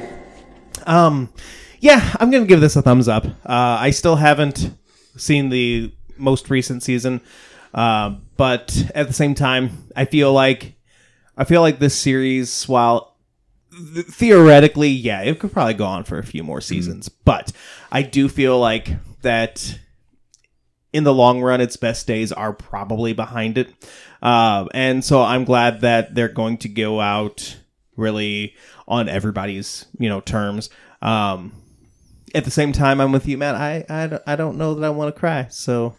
[0.85, 1.33] Um,
[1.79, 3.25] yeah, I'm gonna give this a thumbs up.
[3.25, 4.73] Uh, I still haven't
[5.17, 7.21] seen the most recent season,
[7.73, 10.75] uh, but at the same time, I feel like
[11.37, 13.17] I feel like this series, while
[13.95, 17.53] th- theoretically, yeah, it could probably go on for a few more seasons, but
[17.93, 18.91] I do feel like
[19.23, 19.79] that
[20.93, 23.73] in the long run, its best days are probably behind it.
[24.21, 27.57] Uh, and so I'm glad that they're going to go out
[27.97, 28.55] really
[28.87, 30.71] on everybody's, you know, terms.
[31.01, 31.53] Um,
[32.35, 33.55] at the same time, I'm with you, Matt.
[33.55, 35.49] I, I, I don't know that I want to cry.
[35.51, 35.97] So,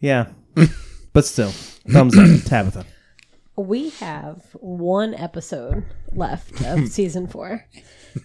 [0.00, 0.26] yeah.
[1.12, 2.84] but still, thumbs up, Tabitha.
[3.56, 7.66] We have one episode left of season four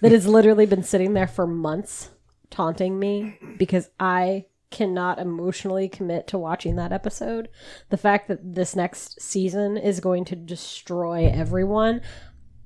[0.01, 2.09] that has literally been sitting there for months
[2.49, 7.49] taunting me because I cannot emotionally commit to watching that episode.
[7.89, 12.01] The fact that this next season is going to destroy everyone,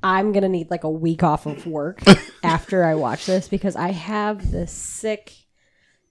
[0.04, 2.02] I'm going to need like a week off of work
[2.44, 5.34] after I watch this because I have this sick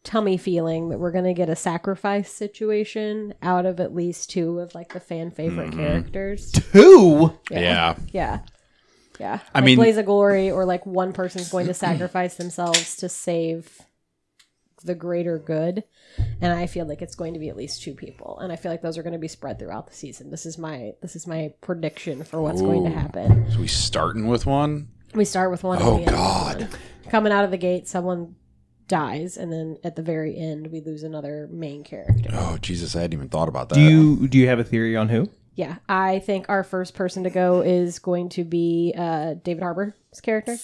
[0.02, 4.74] tummy feeling that we're gonna get a sacrifice situation out of at least two of
[4.74, 5.80] like the fan favorite mm-hmm.
[5.80, 6.50] characters.
[6.52, 7.38] Two.
[7.50, 7.96] Yeah.
[8.12, 8.40] Yeah.
[9.18, 9.40] Yeah.
[9.54, 13.08] I like mean- Blaze of Glory or like one person's going to sacrifice themselves to
[13.08, 13.78] save
[14.82, 15.84] the greater good.
[16.40, 18.38] And I feel like it's going to be at least two people.
[18.40, 20.30] And I feel like those are going to be spread throughout the season.
[20.30, 23.50] This is my this is my prediction for what's going to happen.
[23.52, 24.88] So we starting with one?
[25.14, 25.78] We start with one.
[25.78, 26.60] and Oh, we end with God.
[26.62, 26.68] one.
[27.08, 28.36] Coming out of the gate, someone
[28.88, 32.30] dies, and then at the very end, we lose another main character.
[32.32, 33.76] Oh Jesus, I hadn't even thought about that.
[33.76, 35.28] Do you do you have a theory on who?
[35.54, 39.92] Yeah, I think our first person to go is going to be uh, David Harbour's
[40.22, 40.56] character,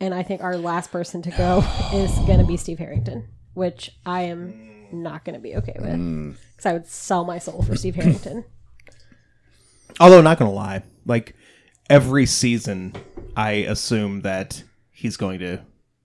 [0.00, 3.90] and I think our last person to go is going to be Steve Harrington, which
[4.04, 6.36] I am not going to be okay with mm.
[6.52, 8.44] because I would sell my soul for Steve Harrington.
[10.00, 11.36] Although not gonna lie, like
[11.88, 12.94] every season,
[13.36, 15.60] I assume that he's going to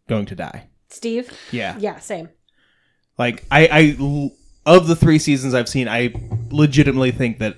[0.08, 0.67] going to die.
[0.89, 1.75] Steve, Yeah.
[1.80, 2.30] yeah, same.
[3.17, 4.32] Like I, I
[4.65, 6.13] of the three seasons I've seen, I
[6.52, 7.58] legitimately think that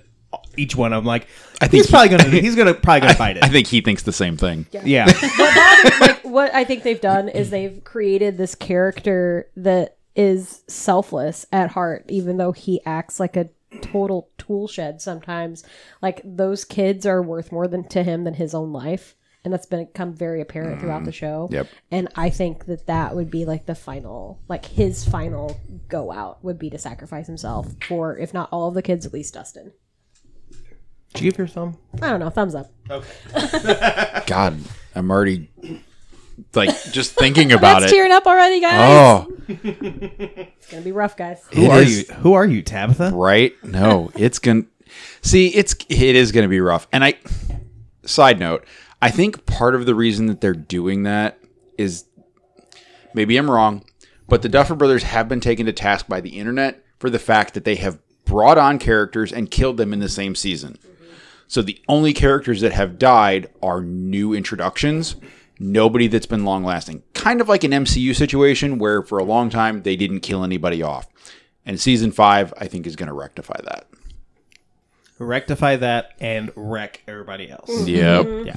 [0.58, 1.28] each one I'm like,
[1.62, 3.44] I think he's probably gonna he's gonna probably gonna fight it.
[3.44, 4.66] I think he thinks the same thing.
[4.72, 5.06] yeah.
[5.06, 10.64] what bothers, like what I think they've done is they've created this character that is
[10.68, 13.50] selfless at heart, even though he acts like a
[13.82, 15.64] total tool shed sometimes.
[16.02, 19.16] Like those kids are worth more than to him than his own life.
[19.44, 21.16] And that's become very apparent throughout the mm.
[21.16, 21.50] show.
[21.52, 21.68] Yep.
[21.90, 26.44] And I think that that would be like the final, like his final go out
[26.44, 29.72] would be to sacrifice himself for, if not all of the kids, at least Dustin.
[31.14, 31.78] Did you give your thumb?
[32.02, 32.30] I don't know.
[32.30, 32.72] Thumbs up.
[32.90, 34.24] Okay.
[34.28, 34.58] God,
[34.96, 35.52] I'm already
[36.56, 37.96] like just thinking oh, about That's it.
[37.96, 38.80] tearing up already, guys.
[38.80, 41.44] Oh, It's gonna be rough, guys.
[41.54, 42.16] Who It are is- you?
[42.16, 43.12] Who are you, Tabitha?
[43.14, 43.54] right?
[43.64, 44.64] No, it's gonna
[45.22, 45.48] see.
[45.50, 46.88] It's it is gonna be rough.
[46.94, 47.16] And I,
[48.06, 48.66] side note,
[49.02, 51.38] I think part of the reason that they're doing that
[51.78, 52.06] is
[53.14, 53.84] maybe I'm wrong,
[54.30, 57.54] but the Duffer Brothers have been taken to task by the internet for the fact
[57.56, 60.78] that they have brought on characters and killed them in the same season.
[61.52, 65.18] So the only characters that have died are new introductions.
[65.60, 67.04] Nobody that's been long lasting.
[67.14, 70.82] Kind of like an MCU situation where for a long time they didn't kill anybody
[70.82, 71.10] off.
[71.66, 73.86] And season five, I think, is going to rectify that.
[75.20, 77.86] Rectify that and wreck everybody else.
[77.86, 78.28] Yep.
[78.46, 78.56] Yeah.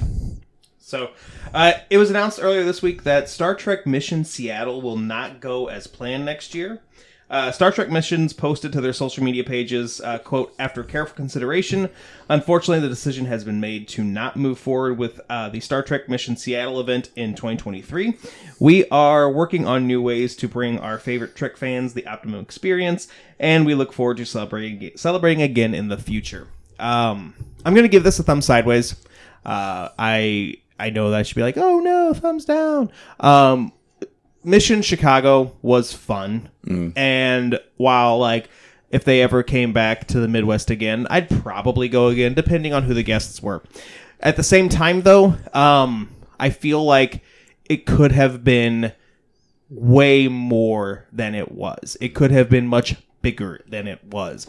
[0.79, 1.11] So,
[1.53, 5.67] uh, it was announced earlier this week that Star Trek Mission Seattle will not go
[5.67, 6.81] as planned next year.
[7.29, 11.89] Uh, Star Trek Missions posted to their social media pages, uh, quote, after careful consideration,
[12.29, 16.07] unfortunately, the decision has been made to not move forward with uh, the Star Trek
[16.07, 18.13] Mission Seattle event in 2023.
[18.59, 23.07] We are working on new ways to bring our favorite Trek fans the optimum experience,
[23.39, 26.47] and we look forward to celebrating, celebrating again in the future.
[26.79, 27.33] Um,
[27.65, 28.95] I'm going to give this a thumb sideways.
[29.43, 32.91] Uh, I I know that I should be like, oh no, thumbs down.
[33.19, 33.71] Um,
[34.45, 36.49] Mission Chicago was fun,
[36.95, 38.49] and while like
[38.89, 42.83] if they ever came back to the Midwest again, I'd probably go again, depending on
[42.83, 43.63] who the guests were.
[44.21, 47.21] At the same time, though, um, I feel like
[47.67, 48.93] it could have been
[49.69, 51.97] way more than it was.
[51.99, 54.47] It could have been much bigger than it was.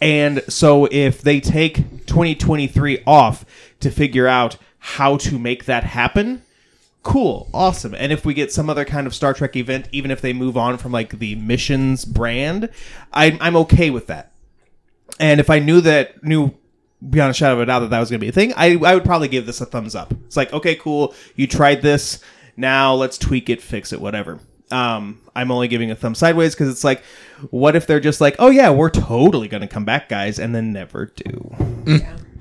[0.00, 3.44] And so if they take 2023 off
[3.80, 6.42] to figure out how to make that happen,
[7.02, 7.94] cool, awesome.
[7.94, 10.56] And if we get some other kind of Star Trek event, even if they move
[10.56, 12.68] on from like the missions brand,
[13.12, 14.32] I, I'm okay with that.
[15.18, 16.54] And if I knew that, knew
[17.08, 18.76] beyond a shadow of a doubt that that was going to be a thing, I,
[18.84, 20.12] I would probably give this a thumbs up.
[20.26, 22.22] It's like, okay, cool, you tried this.
[22.56, 24.38] Now let's tweak it, fix it, whatever.
[24.70, 27.02] Um, I'm only giving a thumb sideways because it's like,
[27.50, 30.54] what if they're just like, oh yeah, we're totally going to come back, guys, and
[30.54, 31.54] then never do.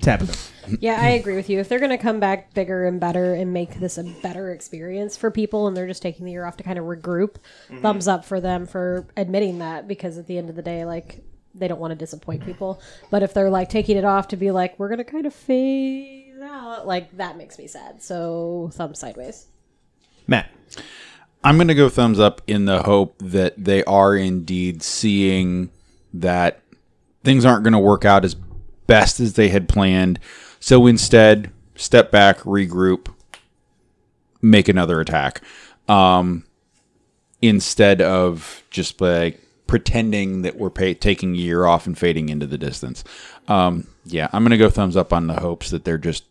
[0.01, 0.35] Tap them.
[0.79, 1.59] Yeah, I agree with you.
[1.59, 5.17] If they're going to come back bigger and better and make this a better experience
[5.17, 7.35] for people and they're just taking the year off to kind of regroup,
[7.69, 7.81] mm-hmm.
[7.81, 11.23] thumbs up for them for admitting that because at the end of the day, like,
[11.55, 12.81] they don't want to disappoint people.
[13.09, 15.33] But if they're like taking it off to be like, we're going to kind of
[15.33, 18.01] phase out, like, that makes me sad.
[18.01, 19.47] So, thumbs sideways.
[20.27, 20.49] Matt.
[21.43, 25.69] I'm going to go thumbs up in the hope that they are indeed seeing
[26.13, 26.59] that
[27.23, 28.35] things aren't going to work out as
[28.87, 30.19] best as they had planned.
[30.59, 33.13] So instead, step back, regroup,
[34.41, 35.41] make another attack.
[35.87, 36.45] Um,
[37.41, 42.47] instead of just like pretending that we're pay- taking a year off and fading into
[42.47, 43.03] the distance.
[43.47, 46.23] Um, yeah, I'm going to go thumbs up on the hopes that they're just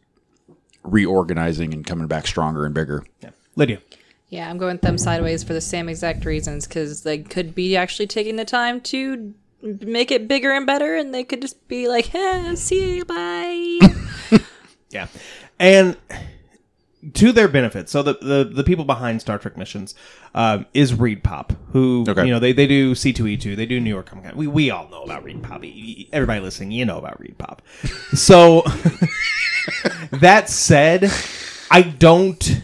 [0.82, 3.04] reorganizing and coming back stronger and bigger.
[3.20, 3.30] Yeah.
[3.54, 3.80] Lydia.
[4.28, 8.08] Yeah, I'm going thumb sideways for the same exact reasons because they could be actually
[8.08, 12.14] taking the time to make it bigger and better, and they could just be like,
[12.14, 13.78] eh, "See you, bye."
[14.90, 15.08] Yeah.
[15.58, 15.96] And
[17.12, 17.90] to their benefit.
[17.90, 19.94] So the the, the people behind Star Trek missions
[20.34, 22.24] um, is ReedPop, who Okay.
[22.24, 24.36] you know they, they do C two E two, they do New York Comic Con.
[24.36, 25.60] We we all know about ReedPop.
[25.60, 27.58] Y- y- Everybody listening, you know about ReedPop.
[28.16, 28.62] so
[30.12, 31.10] that said,
[31.70, 32.62] I don't.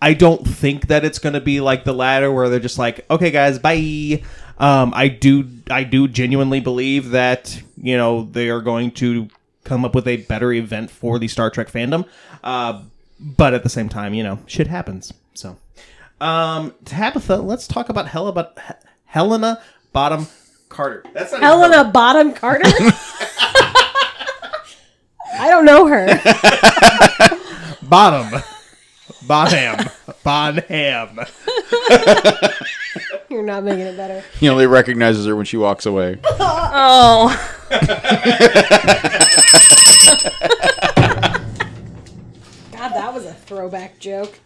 [0.00, 3.06] I don't think that it's going to be like the latter where they're just like,
[3.10, 4.22] okay, guys, bye.
[4.58, 9.28] Um, I do, I do genuinely believe that you know they are going to
[9.64, 12.06] come up with a better event for the Star Trek fandom.
[12.42, 12.82] Uh,
[13.20, 15.12] but at the same time, you know, shit happens.
[15.34, 15.56] So,
[16.20, 18.74] um, Tabitha, let's talk about about He-
[19.06, 19.60] Helena
[19.92, 20.26] Bottom
[20.68, 21.02] Carter.
[21.12, 22.62] That's not even her- Helena Bottom Carter.
[25.38, 26.06] I don't know her.
[27.88, 28.40] Bottom.
[29.26, 29.86] Bonham.
[30.22, 31.18] Bonham.
[33.30, 34.22] You're not making it better.
[34.38, 36.18] He only recognizes her when she walks away.
[36.78, 37.28] Oh,
[42.72, 44.38] God, that was a throwback joke.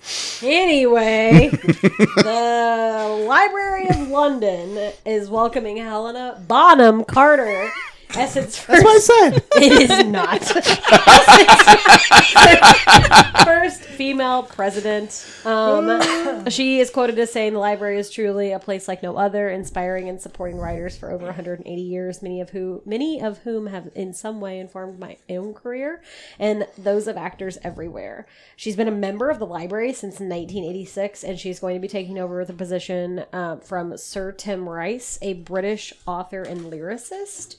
[0.43, 7.71] Anyway, the Library of London is welcoming Helena Bonham Carter
[8.17, 8.69] its first.
[8.69, 9.45] That's what I said.
[9.63, 10.43] It is not.
[13.45, 15.27] First female president.
[15.45, 19.51] Um, she is quoted as saying the library is truly a place like no other,
[19.51, 23.91] inspiring and supporting writers for over 180 years, many of who many of whom have
[23.95, 26.03] in some way informed my own career
[26.39, 28.27] and those of actors everywhere.
[28.57, 32.19] She's been a member of the library since 1986, and she's going to be taking
[32.19, 37.57] over the position uh, from Sir Tim Rice, a British author and lyricist.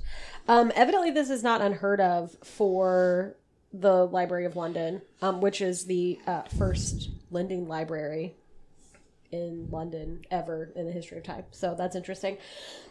[0.48, 3.36] Um, evidently, this is not unheard of for
[3.74, 8.36] the Library of London, um, which is the uh, first lending library
[9.32, 11.46] in London ever in the history of time.
[11.52, 12.38] So that's interesting.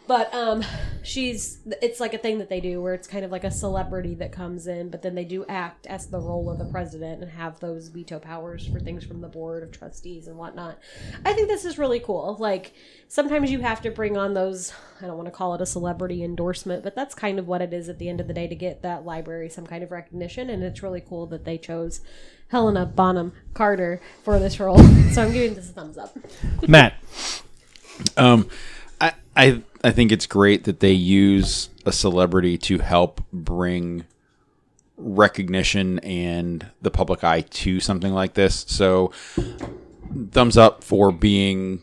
[0.07, 0.63] But um,
[1.03, 4.15] she's it's like a thing that they do where it's kind of like a celebrity
[4.15, 7.31] that comes in, but then they do act as the role of the president and
[7.31, 10.79] have those veto powers for things from the board of trustees and whatnot.
[11.23, 12.35] I think this is really cool.
[12.39, 12.73] Like
[13.07, 16.23] sometimes you have to bring on those I don't want to call it a celebrity
[16.23, 18.55] endorsement, but that's kind of what it is at the end of the day to
[18.55, 22.01] get that library some kind of recognition and it's really cool that they chose
[22.51, 24.77] Helena Bonham Carter for this role.
[25.11, 26.15] So I'm giving this a thumbs up.
[26.67, 26.93] Matt.
[28.17, 28.47] Um,
[28.99, 34.05] I, I I think it's great that they use a celebrity to help bring
[34.97, 38.65] recognition and the public eye to something like this.
[38.67, 39.11] So,
[40.31, 41.81] thumbs up for being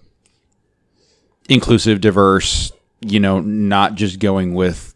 [1.48, 2.72] inclusive, diverse.
[3.00, 4.94] You know, not just going with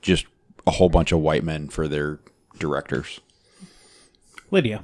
[0.00, 0.24] just
[0.66, 2.20] a whole bunch of white men for their
[2.58, 3.20] directors.
[4.50, 4.82] Lydia.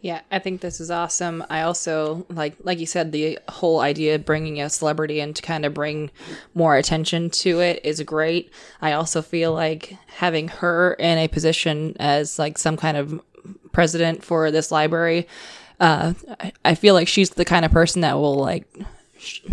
[0.00, 1.44] Yeah, I think this is awesome.
[1.50, 5.42] I also like like you said the whole idea of bringing a celebrity in to
[5.42, 6.10] kind of bring
[6.54, 8.52] more attention to it is great.
[8.80, 13.20] I also feel like having her in a position as like some kind of
[13.72, 15.26] president for this library
[15.80, 18.66] uh I, I feel like she's the kind of person that will like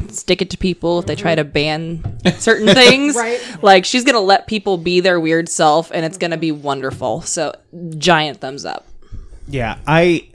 [0.10, 3.16] stick it to people if they try to ban certain things.
[3.16, 3.40] Right.
[3.64, 6.52] Like she's going to let people be their weird self and it's going to be
[6.52, 7.22] wonderful.
[7.22, 7.56] So
[7.98, 8.86] giant thumbs up.
[9.48, 10.28] Yeah, I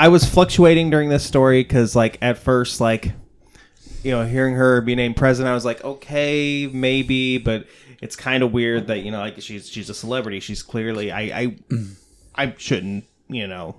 [0.00, 3.12] I was fluctuating during this story because, like, at first, like,
[4.02, 7.66] you know, hearing her be named president, I was like, okay, maybe, but
[8.00, 10.40] it's kind of weird that you know, like, she's she's a celebrity.
[10.40, 11.56] She's clearly, I I,
[12.34, 13.76] I shouldn't, you know,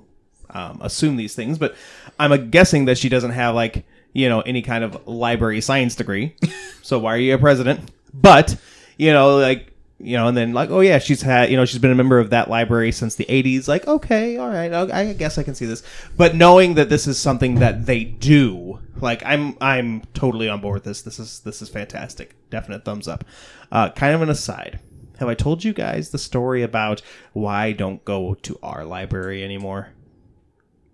[0.51, 1.75] um, assume these things, but
[2.19, 5.95] I'm uh, guessing that she doesn't have like you know any kind of library science
[5.95, 6.35] degree.
[6.83, 7.89] so why are you a president?
[8.13, 8.57] But
[8.95, 9.70] you know, like
[10.03, 12.19] you know, and then like, oh yeah, she's had, you know, she's been a member
[12.19, 13.67] of that library since the '80s.
[13.67, 15.83] Like, okay, all right, I I guess I can see this.
[16.17, 20.75] But knowing that this is something that they do, like, I'm I'm totally on board
[20.75, 21.01] with this.
[21.01, 22.35] This is this is fantastic.
[22.49, 23.23] Definite thumbs up.
[23.71, 24.79] Uh, kind of an aside.
[25.19, 27.01] Have I told you guys the story about
[27.33, 29.89] why I don't go to our library anymore?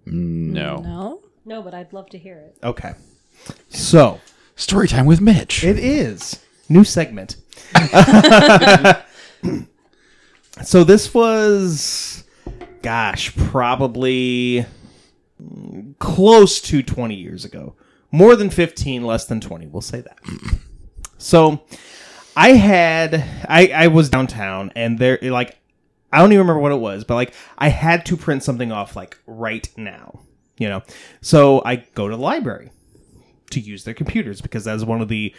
[0.06, 0.78] No.
[0.78, 1.22] No.
[1.46, 2.58] No, but I'd love to hear it.
[2.62, 2.94] Okay.
[3.70, 4.20] So
[4.58, 5.64] Story time with Mitch.
[5.64, 7.38] it is new segment.
[10.64, 12.24] so this was,
[12.82, 14.66] gosh, probably
[16.00, 17.76] close to 20 years ago.
[18.12, 19.68] More than 15, less than 20.
[19.68, 20.18] We'll say that.
[21.18, 21.62] So
[22.36, 23.16] I had,
[23.48, 25.58] I, I was downtown and there, like,
[26.12, 28.96] I don't even remember what it was, but like, I had to print something off,
[28.96, 30.22] like, right now,
[30.58, 30.84] you know?
[31.22, 32.72] So I go to the library
[33.50, 35.34] to use their computers because that's one of the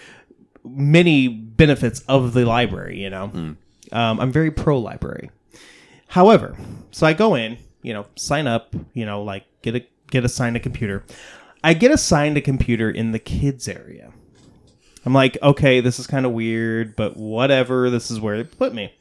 [0.70, 3.02] many benefits of the library.
[3.02, 3.24] You know,
[3.92, 5.30] um, I'm very pro library.
[6.08, 6.56] However,
[6.90, 10.56] so I go in, you know, sign up, you know, like get a get assigned
[10.56, 11.04] a computer.
[11.62, 14.12] I get assigned a computer in the kids area.
[15.04, 17.90] I'm like, okay, this is kind of weird, but whatever.
[17.90, 18.92] This is where they put me.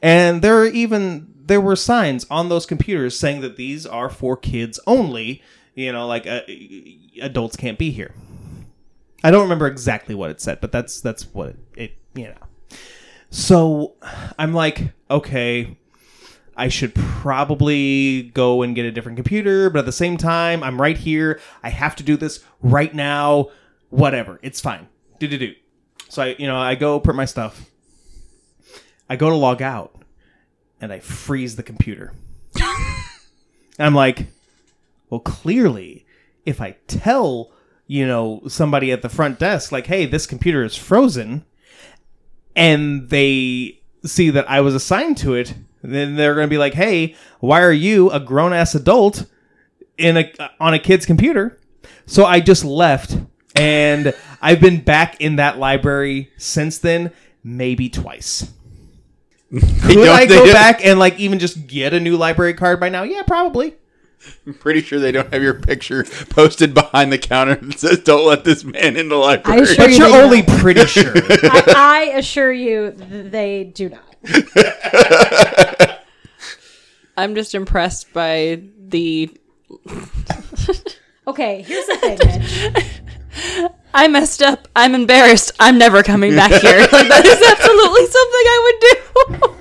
[0.00, 4.36] And there are even there were signs on those computers saying that these are for
[4.36, 5.42] kids only.
[5.74, 6.42] You know, like uh,
[7.20, 8.14] adults can't be here.
[9.22, 12.76] I don't remember exactly what it said, but that's that's what it, it you know.
[13.30, 13.94] So
[14.38, 15.76] I'm like, okay,
[16.56, 20.80] I should probably go and get a different computer, but at the same time, I'm
[20.80, 21.40] right here.
[21.62, 23.50] I have to do this right now.
[23.90, 24.88] Whatever, it's fine.
[25.18, 25.54] Do do do.
[26.08, 27.70] So I, you know, I go print my stuff.
[29.08, 29.94] I go to log out,
[30.80, 32.12] and I freeze the computer.
[33.78, 34.26] I'm like,
[35.08, 36.06] well, clearly,
[36.46, 37.52] if I tell
[37.90, 41.44] you know somebody at the front desk, like, hey, this computer is frozen,
[42.54, 46.74] and they see that I was assigned to it, then they're going to be like,
[46.74, 49.26] "Hey, why are you a grown ass adult
[49.98, 51.58] in a on a kid's computer?"
[52.06, 53.18] So I just left,
[53.56, 57.10] and I've been back in that library since then,
[57.42, 58.52] maybe twice.
[59.50, 63.02] Could I go back and like even just get a new library card by now?
[63.02, 63.74] Yeah, probably.
[64.46, 68.26] I'm pretty sure they don't have your picture posted behind the counter that says "Don't
[68.26, 70.58] let this man in the library." I assure But you you're only don't.
[70.60, 71.12] pretty sure.
[71.16, 74.04] I, I assure you they do not.
[77.16, 79.30] I'm just impressed by the.
[81.26, 82.18] Okay, here's the thing,
[82.72, 83.70] Mitch.
[83.94, 84.66] I messed up.
[84.74, 85.52] I'm embarrassed.
[85.60, 86.80] I'm never coming back here.
[86.80, 88.80] Like that is absolutely something I would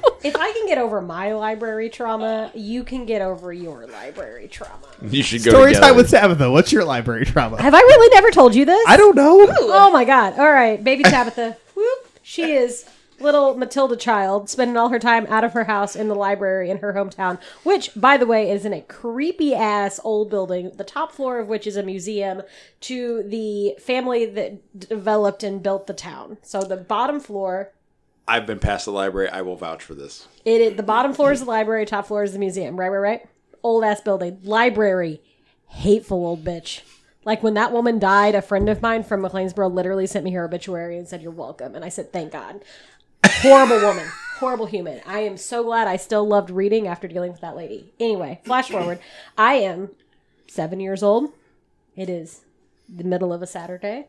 [0.01, 0.09] do.
[0.24, 4.88] If I can get over my library trauma, you can get over your library trauma.
[5.01, 5.88] you should go Story together.
[5.88, 6.51] time with Tabitha.
[6.51, 7.61] What's your library trauma?
[7.61, 8.84] Have I really never told you this?
[8.88, 9.47] I don't know.
[9.49, 10.38] Oh my god.
[10.38, 11.57] All right, baby Tabitha.
[11.76, 12.07] Whoop.
[12.22, 12.86] She is
[13.22, 16.78] little Matilda child spending all her time out of her house in the library in
[16.78, 21.11] her hometown, which by the way is in a creepy ass old building, the top
[21.11, 22.41] floor of which is a museum
[22.82, 26.38] to the family that developed and built the town.
[26.41, 27.72] So the bottom floor
[28.30, 29.28] I've been past the library.
[29.28, 30.28] I will vouch for this.
[30.46, 32.80] It the bottom floor is the library, top floor is the museum.
[32.80, 33.30] Right, right, right.
[33.64, 35.20] Old ass building, library,
[35.68, 36.82] hateful old bitch.
[37.26, 40.46] Like when that woman died, a friend of mine from McLeansboro literally sent me her
[40.46, 42.62] obituary and said, "You're welcome." And I said, "Thank God."
[43.26, 44.08] Horrible woman,
[44.38, 45.02] horrible human.
[45.08, 47.92] I am so glad I still loved reading after dealing with that lady.
[48.00, 49.00] Anyway, flash forward.
[49.40, 49.90] I am
[50.48, 51.34] seven years old.
[51.96, 52.42] It is
[52.88, 54.08] the middle of a Saturday.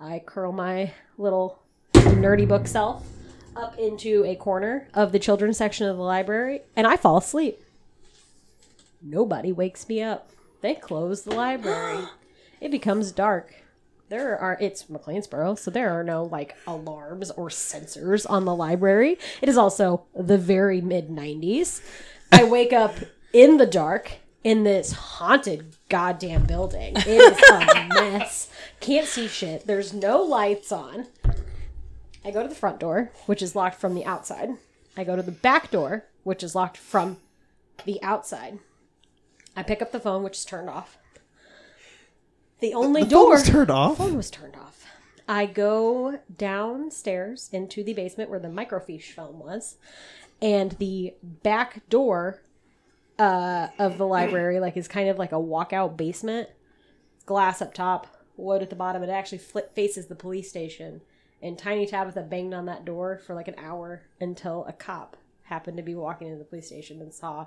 [0.00, 1.58] I curl my little
[1.92, 3.04] nerdy book self
[3.58, 7.60] up into a corner of the children's section of the library and I fall asleep.
[9.02, 10.30] Nobody wakes me up.
[10.60, 12.04] They close the library.
[12.60, 13.54] It becomes dark.
[14.08, 19.16] There are it's McLeansboro, so there are no like alarms or sensors on the library.
[19.40, 21.80] It is also the very mid 90s.
[22.32, 22.96] I wake up
[23.32, 26.94] in the dark in this haunted goddamn building.
[26.96, 28.50] It is a mess.
[28.80, 29.66] Can't see shit.
[29.68, 31.06] There's no lights on.
[32.28, 34.50] I go to the front door, which is locked from the outside.
[34.98, 37.16] I go to the back door, which is locked from
[37.86, 38.58] the outside.
[39.56, 40.98] I pick up the phone, which is turned off.
[42.60, 43.96] The only The phone door was turned off.
[43.96, 44.84] phone was turned off.
[45.26, 49.76] I go downstairs into the basement where the microfiche film was,
[50.42, 52.42] and the back door
[53.18, 56.50] uh, of the library, like, is kind of like a walkout basement.
[57.24, 58.06] Glass up top,
[58.36, 59.02] wood at the bottom.
[59.02, 61.00] It actually flip faces the police station.
[61.42, 65.76] And Tiny Tabitha banged on that door for like an hour until a cop happened
[65.76, 67.46] to be walking into the police station and saw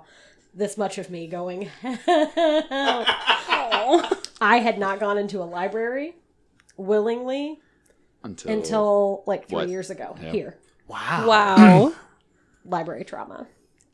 [0.54, 1.70] this much of me going.
[4.40, 6.14] I had not gone into a library
[6.76, 7.60] willingly
[8.24, 9.68] Until, until like three What?
[9.68, 10.32] years ago Yeah.
[10.32, 10.56] here.
[10.88, 11.26] Wow.
[11.28, 11.92] Wow.
[12.64, 13.46] Library trauma.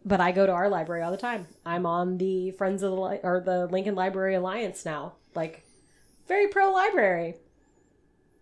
[0.05, 1.47] But I go to our library all the time.
[1.67, 5.15] I'm on the Friends of the Li- or the Lincoln Library Alliance now.
[5.35, 5.65] Like
[6.27, 7.35] very pro library.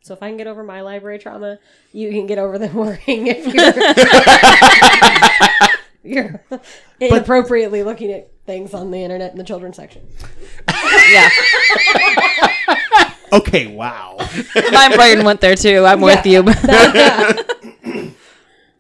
[0.07, 1.59] So if I can get over my library trauma,
[1.93, 3.45] you can get over them worrying if
[6.05, 6.61] you're you're
[7.01, 10.07] inappropriately looking at things on the internet in the children's section.
[11.11, 11.29] yeah.
[13.33, 14.17] Okay, wow.
[14.71, 15.85] My brain went there too.
[15.85, 16.45] I'm with you.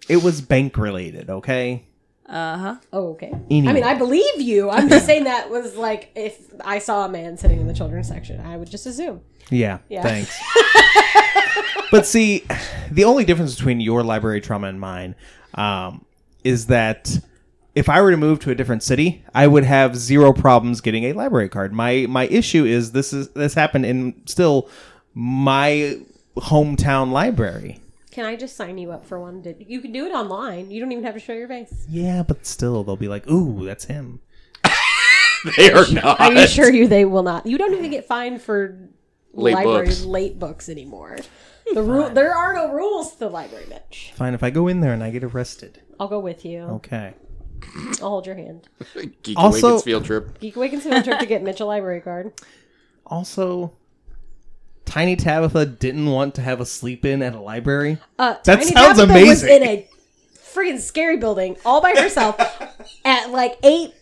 [0.08, 1.82] it was bank related, okay?
[2.28, 3.32] Oh, okay.
[3.50, 3.70] Anyway.
[3.70, 4.70] I mean, I believe you.
[4.70, 8.08] I'm just saying that was like if I saw a man sitting in the children's
[8.08, 9.20] section, I would just assume.
[9.50, 10.02] Yeah, Yeah.
[10.02, 10.36] thanks.
[11.90, 12.44] but see,
[12.90, 15.14] the only difference between your library trauma and mine
[15.54, 16.04] um,
[16.42, 17.16] is that
[17.76, 21.04] if I were to move to a different city, I would have zero problems getting
[21.04, 21.72] a library card.
[21.72, 24.68] My my issue is this is this happened in still
[25.14, 25.98] my
[26.36, 27.80] hometown library.
[28.16, 29.42] Can I just sign you up for one?
[29.42, 30.70] Did you can do it online?
[30.70, 31.84] You don't even have to show your face.
[31.86, 34.20] Yeah, but still they'll be like, "Ooh, that's him."
[35.58, 36.18] they are not.
[36.18, 37.44] I assure you, they will not.
[37.44, 38.88] You don't even get fined for
[39.34, 40.04] Late library books.
[40.06, 41.18] late books anymore.
[41.74, 42.08] The rule.
[42.08, 44.12] There are no rules to the library, Mitch.
[44.14, 45.82] Fine, if I go in there and I get arrested.
[46.00, 46.60] I'll go with you.
[46.60, 47.12] Okay.
[48.00, 48.66] I'll hold your hand.
[49.24, 50.38] Geek Also- Awakens field trip.
[50.40, 52.32] Geek Awakens field trip to get Mitch a library card.
[53.04, 53.74] Also,
[54.86, 57.98] Tiny Tabitha didn't want to have a sleep in at a library.
[58.18, 59.86] Uh, That Tiny sounds Tabitha Was in a
[60.54, 62.38] freaking scary building all by herself
[63.04, 63.92] at like eight,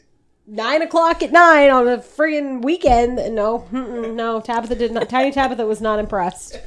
[0.46, 3.16] nine o'clock at nine on a freaking weekend.
[3.34, 5.08] No, no, Tabitha did not.
[5.08, 6.60] Tiny Tabitha was not impressed.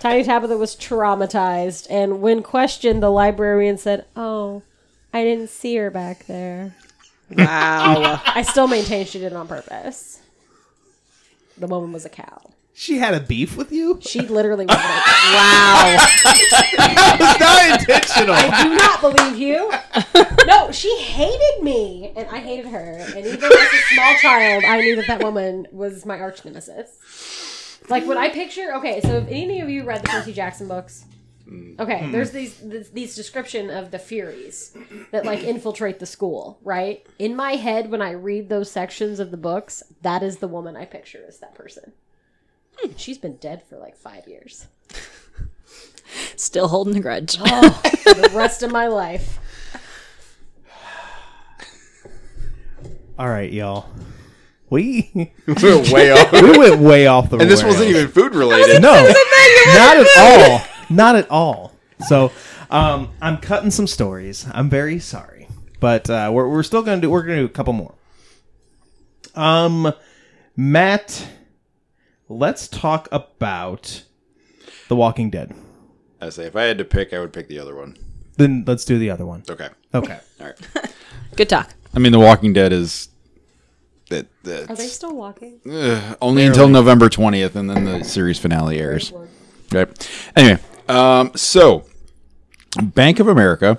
[0.00, 4.62] Tiny Tabitha was traumatized, and when questioned, the librarian said, "Oh,
[5.14, 6.74] I didn't see her back there."
[7.30, 8.20] Wow.
[8.26, 10.20] I still maintain she did it on purpose.
[11.56, 12.50] The woman was a cow.
[12.76, 14.00] She had a beef with you?
[14.02, 15.96] She literally was like, wow.
[17.16, 18.34] It's not intentional.
[18.34, 19.72] I do not believe you.
[20.46, 22.98] No, she hated me, and I hated her.
[23.14, 27.78] And even as a small child, I knew that that woman was my arch nemesis.
[27.88, 31.04] Like when I picture, okay, so if any of you read the Percy Jackson books,
[31.48, 31.78] mm.
[31.78, 32.12] okay, hmm.
[32.12, 32.58] there's these
[32.92, 34.76] these description of the Furies
[35.12, 37.06] that like infiltrate the school, right?
[37.18, 40.76] In my head, when I read those sections of the books, that is the woman
[40.76, 41.92] I picture as that person.
[42.96, 44.66] She's been dead for like five years.
[46.36, 47.36] Still holding a grudge.
[47.40, 49.38] Oh, the rest of my life.
[53.18, 53.86] All right, y'all.
[54.70, 55.10] We
[55.46, 56.32] went Way off.
[56.32, 57.42] we went way off the road.
[57.42, 58.82] And this wasn't even food related.
[58.82, 60.60] no, not at all.
[60.90, 61.72] Not at all.
[62.08, 62.32] So,
[62.70, 64.46] um, I'm cutting some stories.
[64.52, 65.48] I'm very sorry,
[65.80, 67.10] but uh, we're we're still gonna do.
[67.10, 67.94] We're gonna do a couple more.
[69.36, 69.92] Um,
[70.56, 71.24] Matt,
[72.28, 74.04] let's talk about
[74.88, 75.54] The Walking Dead.
[76.20, 77.96] I say if I had to pick, I would pick the other one.
[78.36, 79.44] Then let's do the other one.
[79.48, 79.68] Okay.
[79.94, 80.18] Okay.
[80.40, 80.94] All right.
[81.36, 81.74] Good talk.
[81.94, 83.08] I mean, The Walking Dead is
[84.10, 85.60] that that's Are they still walking?
[85.70, 89.12] Ugh, only until November twentieth, and then the series finale airs.
[89.72, 90.10] Right.
[90.36, 91.84] Anyway, um, so
[92.82, 93.78] Bank of America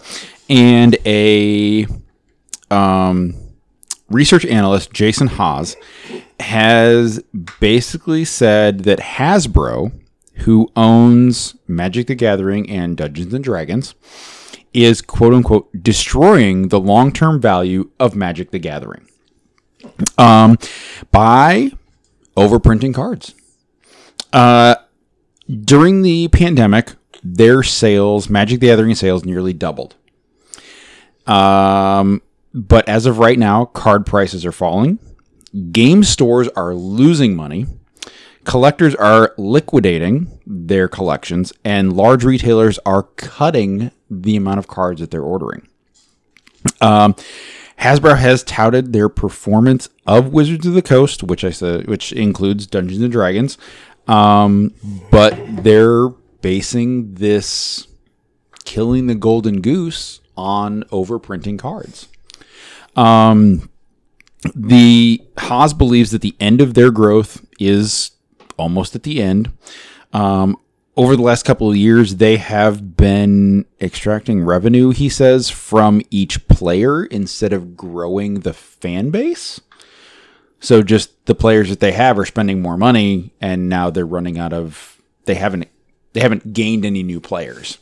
[0.50, 1.86] and a
[2.72, 3.36] um,
[4.10, 5.76] research analyst, Jason Haas,
[6.39, 7.24] has
[7.60, 9.91] basically said that Hasbro,
[10.39, 13.95] who owns Magic the Gathering and Dungeons and Dragons,
[14.74, 19.08] is quote unquote destroying the long term value of Magic the Gathering
[20.18, 20.58] um,
[21.12, 21.72] by
[22.36, 23.34] overprinting cards.
[24.34, 24.76] Uh,
[25.64, 26.93] during the pandemic,
[27.24, 29.95] their sales, Magic the Gathering sales, nearly doubled.
[31.26, 32.22] Um,
[32.56, 34.97] but as of right now, card prices are falling.
[35.74, 37.66] Game stores are losing money.
[38.45, 45.12] Collectors are liquidating their collections, and large retailers are cutting the amount of cards that
[45.12, 45.68] they're ordering.
[46.80, 47.16] Um,
[47.80, 52.68] Hasbro has touted their performance of Wizards of the Coast, which I said, which includes
[52.68, 53.58] Dungeons and Dragons,
[54.08, 54.74] um,
[55.12, 56.08] but they're
[56.41, 57.88] basing this
[58.64, 62.08] killing the golden goose on overprinting cards.
[62.96, 63.70] Um,
[64.54, 68.12] the Haas believes that the end of their growth is
[68.58, 69.52] almost at the end.
[70.14, 70.58] Um,
[70.98, 76.48] over the last couple of years, they have been extracting revenue, he says, from each
[76.48, 79.60] player instead of growing the fan base.
[80.62, 84.39] So just the players that they have are spending more money, and now they're running
[84.39, 85.02] out of.
[85.26, 85.68] They haven't.
[86.14, 87.78] They haven't gained any new players.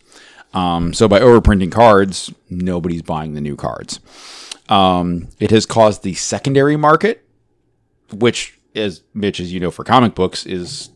[0.54, 4.00] Um, so by overprinting cards, nobody's buying the new cards.
[4.70, 7.26] Um, it has caused the secondary market,
[8.12, 10.90] which, as Mitch, as you know, for comic books, is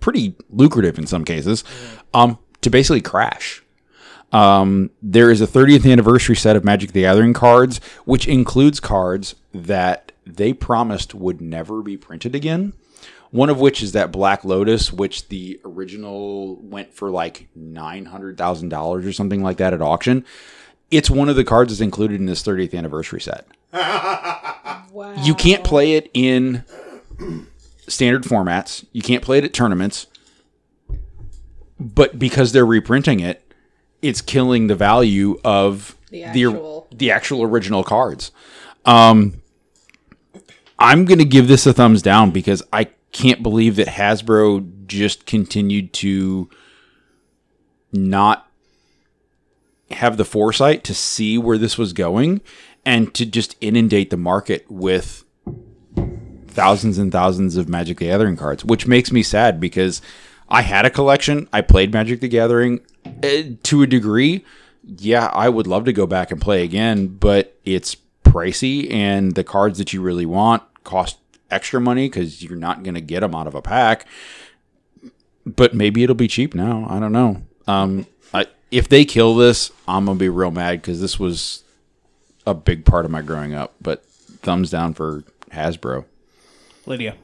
[0.00, 1.64] pretty lucrative in some cases,
[2.12, 3.62] um, to basically crash.
[4.32, 9.34] Um, there is a 30th anniversary set of Magic the Gathering cards, which includes cards
[9.52, 12.72] that they promised would never be printed again.
[13.30, 19.12] One of which is that Black Lotus, which the original went for like $900,000 or
[19.12, 20.24] something like that at auction.
[20.92, 23.46] It's one of the cards that's included in this 30th anniversary set.
[24.92, 25.14] Wow.
[25.22, 26.64] You can't play it in
[27.88, 28.84] standard formats.
[28.92, 30.06] You can't play it at tournaments.
[31.80, 33.42] But because they're reprinting it,
[34.02, 38.32] it's killing the value of the actual- the, actual original cards.
[38.84, 39.40] Um,
[40.78, 45.24] I'm going to give this a thumbs down because I can't believe that Hasbro just
[45.24, 46.50] continued to
[47.92, 48.46] not
[49.92, 52.40] have the foresight to see where this was going
[52.84, 55.24] and to just inundate the market with
[56.46, 60.02] thousands and thousands of Magic the Gathering cards, which makes me sad because
[60.48, 61.48] I had a collection.
[61.52, 64.44] I played Magic the Gathering uh, to a degree.
[64.84, 69.44] Yeah, I would love to go back and play again, but it's pricey, and the
[69.44, 71.18] cards that you really want cost
[71.50, 74.06] extra money because you're not going to get them out of a pack.
[75.44, 76.86] but maybe it'll be cheap now.
[76.88, 77.42] I don't know.
[77.66, 78.06] Um,
[78.72, 81.62] if they kill this, I'm gonna be real mad because this was
[82.46, 83.74] a big part of my growing up.
[83.80, 86.06] But thumbs down for Hasbro.
[86.86, 87.14] Lydia.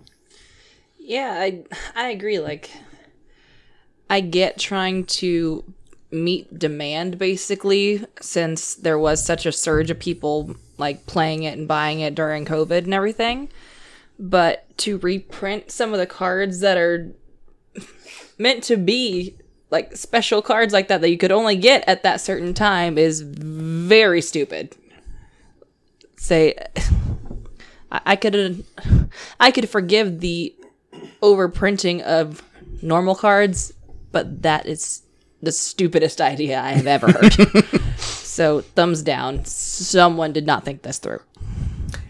[1.01, 1.65] Yeah, I
[1.97, 2.39] I agree.
[2.39, 2.71] Like,
[4.11, 5.65] I get trying to
[6.11, 11.67] meet demand basically, since there was such a surge of people like playing it and
[11.67, 13.49] buying it during COVID and everything.
[14.19, 17.11] But to reprint some of the cards that are
[18.39, 19.35] meant to be
[19.71, 23.21] like special cards like that that you could only get at that certain time is
[23.21, 24.77] very stupid.
[26.17, 26.55] Say,
[27.93, 28.65] I, I could
[29.41, 30.55] I could forgive the
[31.23, 32.43] overprinting of
[32.83, 33.73] normal cards,
[34.13, 35.03] but that is
[35.43, 37.65] the stupidest idea I have ever heard.
[37.99, 39.45] so thumbs down.
[39.45, 41.21] Someone did not think this through.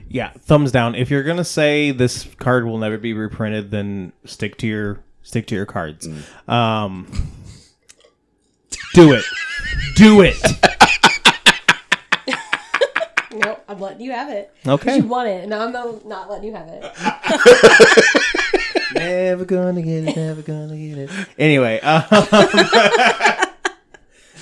[0.09, 0.95] Yeah, thumbs down.
[0.95, 5.47] If you're gonna say this card will never be reprinted, then stick to your stick
[5.49, 6.09] to your cards.
[6.47, 7.07] Um,
[8.99, 9.25] do it.
[9.95, 10.37] do it.
[13.33, 14.53] Nope, I'm letting you have it.
[14.67, 14.97] Okay.
[14.97, 16.83] You want it, and I'm no- not letting you have it.
[18.95, 20.17] never gonna get it.
[20.17, 21.11] Never gonna get it.
[21.39, 22.03] Anyway, um,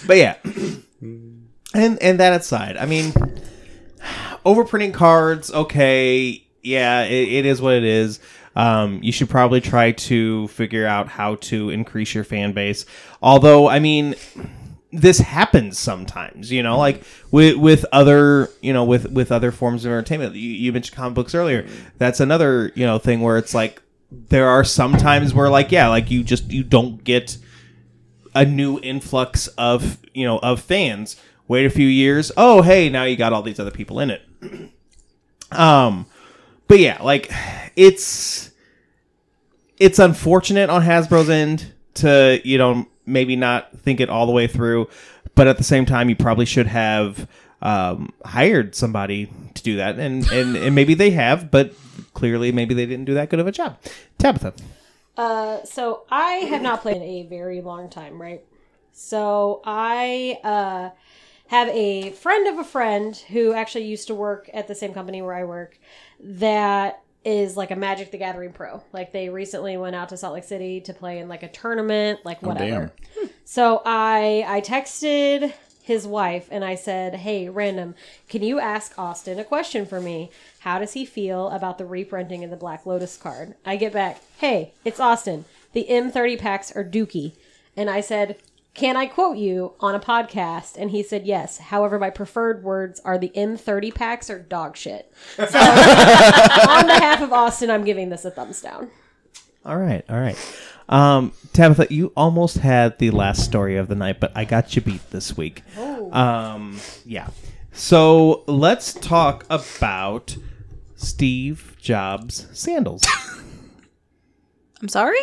[0.06, 0.36] but yeah,
[1.02, 3.12] and and that aside, I mean,
[4.46, 5.52] overprinting cards.
[5.52, 8.20] Okay, yeah, it, it is what it is.
[8.56, 12.86] Um, you should probably try to figure out how to increase your fan base.
[13.20, 14.14] Although, I mean,
[14.90, 19.84] this happens sometimes, you know, like with with other, you know, with with other forms
[19.84, 20.34] of entertainment.
[20.34, 21.68] You, you mentioned comic books earlier.
[21.98, 25.88] That's another, you know, thing where it's like there are some times where like yeah,
[25.88, 27.36] like you just you don't get
[28.34, 31.20] a new influx of, you know, of fans.
[31.46, 32.32] Wait a few years.
[32.36, 34.22] Oh, hey, now you got all these other people in it.
[35.52, 36.06] Um
[36.68, 37.30] but yeah, like
[37.76, 38.50] it's
[39.78, 44.46] it's unfortunate on Hasbro's end to you know maybe not think it all the way
[44.46, 44.88] through,
[45.34, 47.28] but at the same time, you probably should have
[47.62, 51.74] um, hired somebody to do that, and, and and maybe they have, but
[52.14, 53.78] clearly maybe they didn't do that good of a job.
[54.18, 54.54] Tabitha,
[55.16, 58.42] Uh, so I have not played in a very long time, right?
[58.92, 60.90] So I uh,
[61.48, 65.22] have a friend of a friend who actually used to work at the same company
[65.22, 65.78] where I work
[66.20, 68.82] that is like a Magic the Gathering pro.
[68.92, 72.20] Like they recently went out to Salt Lake City to play in like a tournament,
[72.24, 72.92] like oh, whatever.
[73.44, 75.52] So I I texted
[75.82, 77.94] his wife and I said, "Hey, random,
[78.28, 80.30] can you ask Austin a question for me?
[80.60, 84.20] How does he feel about the reprinting of the Black Lotus card?" I get back,
[84.38, 85.44] "Hey, it's Austin.
[85.72, 87.32] The M30 packs are dookie."
[87.76, 88.36] And I said,
[88.76, 91.58] "Can I quote you on a podcast?" And he said, "Yes.
[91.58, 95.48] However, my preferred words are the M30 packs are dog shit." So, on
[96.86, 98.90] behalf of Austin, I'm giving this a thumbs down.
[99.64, 100.38] all right, all right.
[100.88, 104.82] Um, Tabitha, you almost had the last story of the night, but I got you
[104.82, 105.62] beat this week.
[105.76, 107.28] Um, yeah.
[107.72, 110.36] So let's talk about
[110.94, 113.04] Steve Jobs sandals.
[114.80, 115.18] I'm sorry.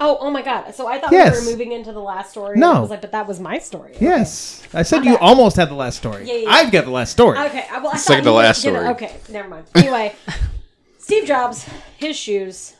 [0.00, 0.74] Oh, oh my god.
[0.74, 1.38] So I thought Yes.
[1.40, 2.58] we were moving into the last story.
[2.58, 2.70] No.
[2.70, 3.96] And I was like, but that was my story.
[4.00, 6.24] Yes, I said you almost had the last story.
[6.26, 6.50] Yeah, yeah, yeah.
[6.50, 7.38] I've got the last story.
[7.38, 7.64] Okay.
[7.70, 8.72] I, well, I Second thought to you last did it.
[8.78, 8.88] story.
[8.88, 9.66] Okay, never mind.
[9.74, 10.14] Anyway,
[10.98, 11.66] Steve Jobs,
[11.96, 12.74] his shoes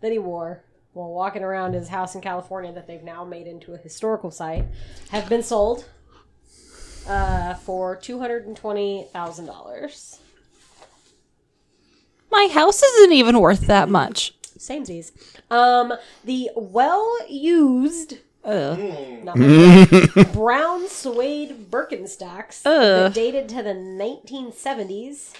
[0.00, 0.62] that he wore
[0.94, 4.64] while walking around his house in California that they've now made into a historical site
[5.10, 5.84] have been sold
[7.08, 10.18] uh, for two hundred and twenty thousand dollars.
[12.32, 14.34] My house isn't even worth that much.
[14.58, 15.12] Samesies.
[15.50, 15.94] Um,
[16.24, 18.78] the well used Ugh.
[19.24, 25.32] not my brown suede Birkenstocks that dated to the 1970s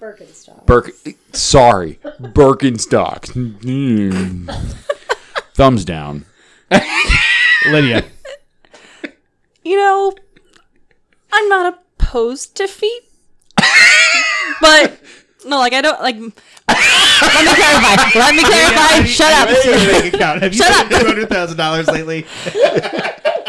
[0.00, 0.64] Birkenstock.
[0.66, 0.90] Birk.
[1.32, 3.32] Sorry, Birkenstocks.
[3.32, 4.88] Mm.
[5.62, 6.24] Thumbs down.
[7.70, 8.04] Lydia.
[9.62, 10.12] you know,
[11.32, 13.04] I'm not opposed to feet,
[14.60, 14.98] but
[15.46, 16.16] no, like I don't like.
[16.18, 18.18] Let me clarify.
[18.18, 19.04] Let me clarify.
[19.04, 19.48] Shut up.
[19.48, 20.42] Bank account.
[20.42, 22.26] Have you Shut spent two hundred thousand dollars lately?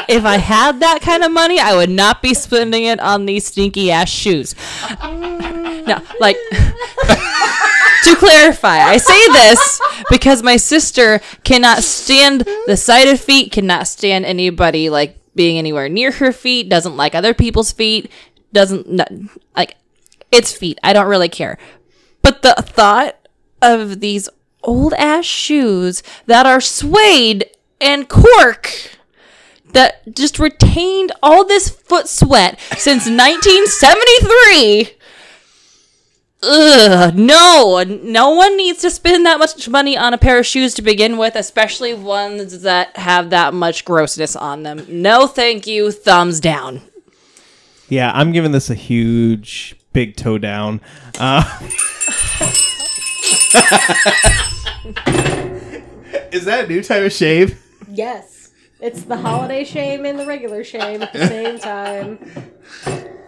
[0.08, 3.48] If I had that kind of money, I would not be spending it on these
[3.48, 4.54] stinky ass shoes.
[5.02, 6.36] No, like
[8.04, 9.82] to clarify, I say this
[10.14, 15.90] because my sister cannot stand the sight of feet, cannot stand anybody like being anywhere
[15.90, 18.12] near her feet, doesn't like other people's feet,
[18.54, 18.88] doesn't
[19.56, 19.76] like
[20.32, 20.78] it's feet.
[20.84, 21.58] I don't really care.
[22.22, 23.28] But the thought
[23.60, 24.30] of these
[24.62, 27.50] old ass shoes that are suede
[27.82, 28.92] and cork
[29.72, 34.96] that just retained all this foot sweat since 1973.
[36.46, 40.74] Ugh, no, no one needs to spend that much money on a pair of shoes
[40.74, 44.86] to begin with, especially ones that have that much grossness on them.
[44.90, 45.92] No, thank you.
[45.92, 46.82] Thumbs down.
[47.88, 50.82] Yeah, I'm giving this a huge big toe down.
[51.18, 51.44] Uh,
[56.32, 57.62] is that a new type of shave?
[57.88, 58.52] Yes.
[58.82, 62.20] It's the holiday shame and the regular shame at the same time.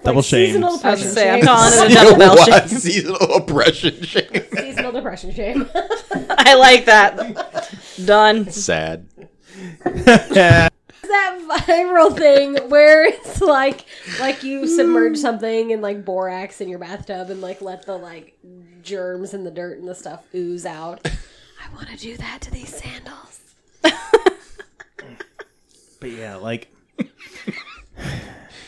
[0.05, 0.47] Double shame.
[0.47, 1.45] Seasonal I depression gonna I'm shame.
[1.45, 2.69] calling it a double bell What?
[2.69, 2.79] shame.
[2.79, 4.43] Seasonal oppression shame.
[4.55, 5.69] Seasonal depression shame.
[6.29, 7.73] I like that.
[8.05, 8.49] Done.
[8.51, 9.07] Sad.
[9.83, 10.69] that
[11.47, 13.85] viral thing where it's like
[14.19, 18.37] like you submerge something in like borax in your bathtub and like let the like
[18.81, 20.99] germs and the dirt and the stuff ooze out.
[21.05, 23.39] I want to do that to these sandals.
[25.99, 26.67] But yeah, like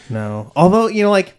[0.10, 0.51] no.
[0.55, 1.36] Although you know, like,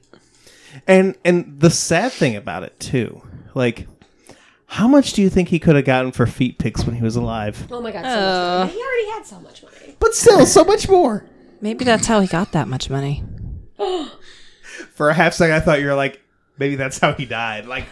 [0.86, 3.22] and and the sad thing about it too,
[3.54, 3.86] like,
[4.66, 7.16] how much do you think he could have gotten for feet pics when he was
[7.16, 7.66] alive?
[7.70, 8.72] Oh my god, so much money.
[8.72, 9.96] He already had so much money.
[9.98, 11.24] But still, so much more.
[11.60, 13.24] Maybe that's how he got that much money.
[14.94, 16.20] For a half second, I thought you were like,
[16.58, 17.66] maybe that's how he died.
[17.66, 17.86] Like,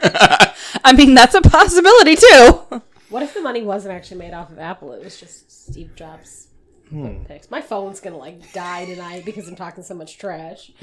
[0.02, 2.82] I mean, that's a possibility too.
[3.10, 4.92] What if the money wasn't actually made off of Apple?
[4.92, 6.48] It was just Steve Jobs.
[6.90, 7.24] Hmm.
[7.24, 7.50] Picks.
[7.50, 10.72] My phone's gonna like die tonight because I'm talking so much trash.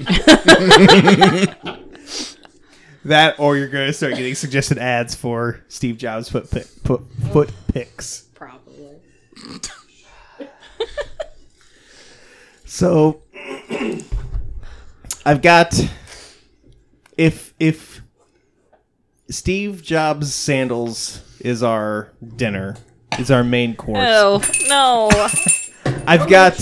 [3.04, 7.02] that, or you're going to start getting suggested ads for Steve Jobs foot pic, foot,
[7.32, 8.22] foot pics.
[8.34, 8.98] Probably.
[12.72, 13.20] So
[15.26, 15.78] I've got
[17.18, 18.00] if if
[19.28, 22.78] Steve Jobs sandals is our dinner,
[23.18, 23.98] is our main course.
[24.00, 25.10] Oh no!
[26.06, 26.58] I've got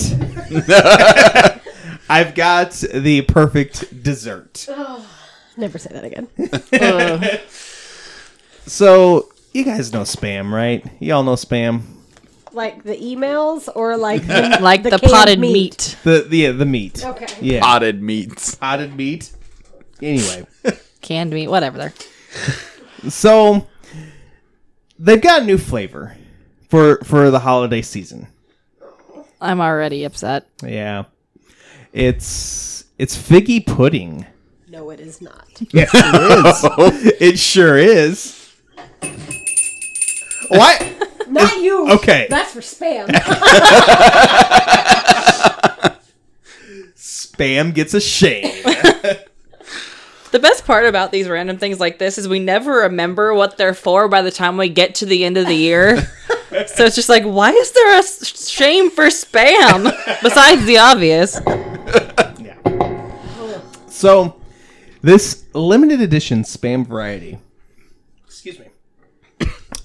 [2.08, 4.68] I've got the perfect dessert.
[5.56, 7.40] Never say that again.
[8.70, 10.86] So you guys know spam, right?
[11.00, 11.82] Y'all know spam.
[12.52, 15.96] Like the emails or like the, like the, canned potted meat.
[16.04, 17.04] The the yeah, the meat.
[17.04, 17.26] Okay.
[17.40, 17.60] Yeah.
[17.62, 18.54] Potted meats.
[18.54, 19.32] Potted meat.
[20.00, 20.46] Anyway.
[21.00, 21.78] canned meat, whatever.
[21.78, 21.94] There.
[23.10, 23.66] So
[24.96, 26.16] they've got a new flavor
[26.68, 28.28] for for the holiday season.
[29.40, 30.46] I'm already upset.
[30.62, 31.04] Yeah.
[31.92, 34.26] It's it's figgy pudding.
[34.68, 35.46] No, it is not.
[35.72, 37.12] Yes, it is.
[37.20, 38.36] it sure is.
[40.48, 41.08] What?
[41.28, 41.90] Not you.
[41.92, 42.26] okay.
[42.28, 43.06] That's for spam.
[46.96, 48.52] Spam gets a shame.
[50.30, 53.74] The best part about these random things like this is we never remember what they're
[53.74, 55.96] for by the time we get to the end of the year.
[56.66, 59.84] so it's just like, why is there a shame for spam
[60.22, 61.40] besides the obvious?
[62.38, 63.60] Yeah.
[63.88, 64.40] So,
[65.02, 67.38] this limited edition spam variety,
[68.24, 68.66] excuse me,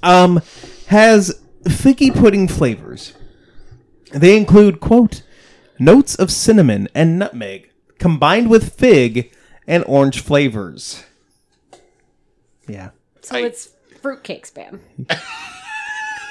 [0.04, 0.42] um,
[0.88, 3.14] has figgy pudding flavors.
[4.14, 5.24] They include quote
[5.80, 9.32] notes of cinnamon and nutmeg combined with fig
[9.68, 11.04] and orange flavors.
[12.68, 12.90] Yeah.
[13.22, 13.70] so it's
[14.02, 14.80] fruitcake spam.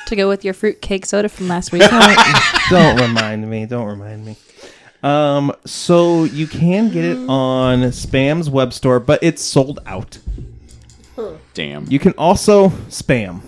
[0.09, 1.81] To go with your fruitcake soda from last week.
[2.71, 3.65] don't remind me.
[3.65, 4.37] Don't remind me.
[5.03, 10.19] Um, so you can get it on Spam's web store, but it's sold out.
[11.55, 11.91] Damn.
[11.91, 13.41] You can also spam.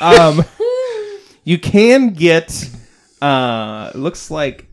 [0.00, 0.44] um,
[1.44, 2.68] you can get
[3.22, 4.66] uh looks like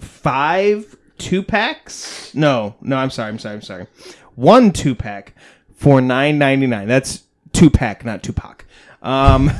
[0.00, 2.34] five two packs.
[2.34, 3.86] No, no, I'm sorry, I'm sorry, I'm sorry.
[4.34, 5.34] One two pack
[5.74, 6.88] for nine ninety nine.
[6.88, 8.64] That's two pack, not Tupac.
[9.02, 9.50] Um,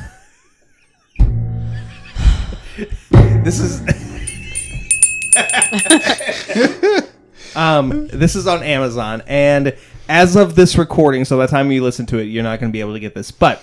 [3.11, 3.82] this is.
[7.57, 9.77] um, this is on Amazon, and
[10.09, 12.71] as of this recording, so by the time you listen to it, you're not going
[12.71, 13.31] to be able to get this.
[13.31, 13.63] But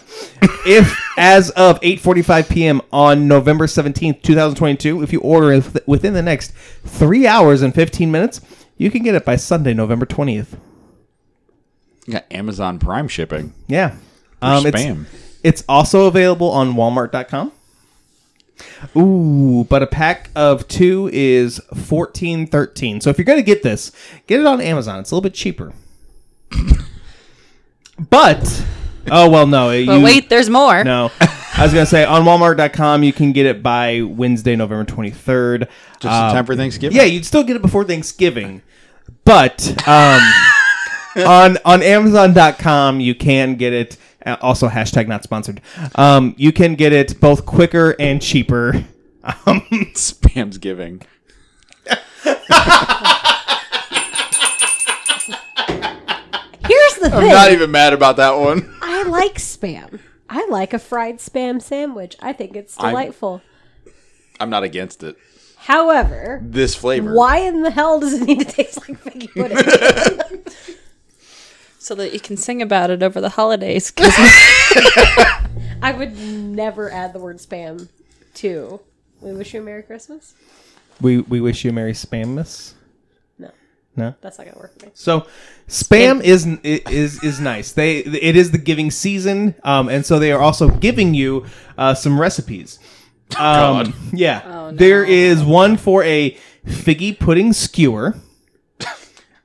[0.66, 2.82] if, as of 8:45 p.m.
[2.92, 6.52] on November 17th, 2022, if you order it within the next
[6.84, 8.42] three hours and 15 minutes,
[8.78, 10.58] you can get it by Sunday, November 20th.
[12.08, 13.54] You got Amazon Prime shipping.
[13.68, 13.96] Yeah,
[14.42, 15.06] um, it's spam.
[15.44, 17.52] it's also available on Walmart.com.
[18.96, 23.02] Ooh, but a pack of two is fourteen thirteen.
[23.02, 23.92] So if you're gonna get this,
[24.28, 25.00] get it on Amazon.
[25.00, 25.74] It's a little bit cheaper.
[28.10, 28.66] but
[29.10, 29.68] oh well, no.
[29.86, 30.84] But you- wait, there's more.
[30.84, 31.12] no.
[31.20, 35.68] I was gonna say on Walmart.com you can get it by Wednesday, November twenty third.
[36.00, 36.98] Just in time for Thanksgiving.
[36.98, 38.62] Yeah, you'd still get it before Thanksgiving.
[39.26, 40.22] But um,
[41.26, 43.98] on on Amazon.com you can get it.
[44.26, 45.62] Uh, Also, hashtag not sponsored.
[45.96, 48.86] Um, you can get it both quicker and cheaper.
[49.46, 49.62] Um,
[49.94, 51.04] Spam's giving.
[56.68, 57.14] Here's the thing.
[57.14, 57.30] I'm thing.
[57.32, 58.74] not even mad about that one.
[58.82, 60.00] I like spam.
[60.30, 62.16] I like a fried spam sandwich.
[62.22, 63.42] I think it's I'm- delightful.
[64.40, 65.18] I'm not against it.
[65.58, 67.14] However, This flavor.
[67.14, 69.32] why in the hell does it need to taste like figgy
[70.32, 70.44] pudding?
[71.84, 73.92] So that you can sing about it over the holidays.
[75.82, 77.88] I would never add the word spam
[78.36, 78.80] to
[79.20, 80.36] We Wish You a Merry Christmas.
[81.02, 82.74] we we wish you a merry spammas.
[83.40, 83.50] No,
[83.96, 84.14] No.
[84.22, 84.92] that's not gonna work for me.
[84.94, 85.26] So
[85.68, 87.72] spam is is is nice.
[87.72, 91.48] They it is the giving season, um, and so they are also giving you
[91.80, 92.78] uh, some recipes.
[93.32, 93.94] Um, God.
[94.14, 98.18] Yeah, there is one for a figgy pudding skewer.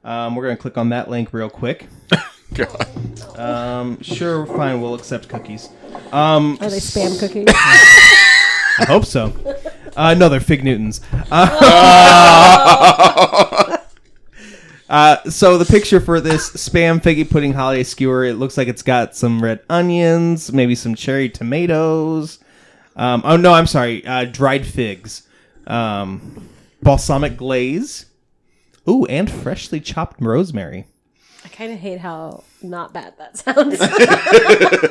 [0.06, 1.88] Um, we're gonna click on that link real quick.
[2.54, 2.86] God.
[3.36, 5.68] Um, sure, fine, we'll accept cookies.
[6.12, 7.46] Um, Are they spam cookies?
[8.78, 9.32] I hope so.
[9.96, 11.00] Uh, no, they're Fig Newtons.
[11.32, 11.46] Uh,
[14.88, 18.82] uh, so the picture for this spam figgy pudding holiday skewer, it looks like it's
[18.82, 22.38] got some red onions, maybe some cherry tomatoes.
[22.94, 25.26] Um, oh no, I'm sorry, uh, dried figs,
[25.66, 26.48] um,
[26.80, 28.06] balsamic glaze.
[28.88, 30.86] Ooh, and freshly chopped rosemary.
[31.44, 33.80] I kind of hate how not bad that sounds.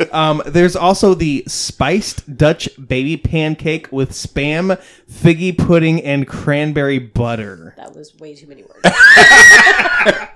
[0.14, 4.82] Um, there's also the spiced Dutch baby pancake with spam,
[5.12, 7.74] figgy pudding, and cranberry butter.
[7.76, 8.80] that was way too many words.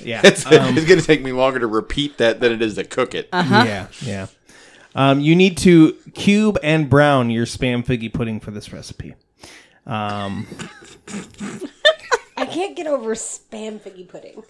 [0.00, 2.76] Yeah, It's, um, it's going to take me longer to repeat that than it is
[2.76, 3.28] to cook it.
[3.32, 4.26] yeah, yeah.
[4.94, 9.16] Um, you need to cube and brown your spam figgy pudding for this recipe.
[9.86, 10.46] Um,
[12.38, 14.44] I can't get over spam figgy pudding.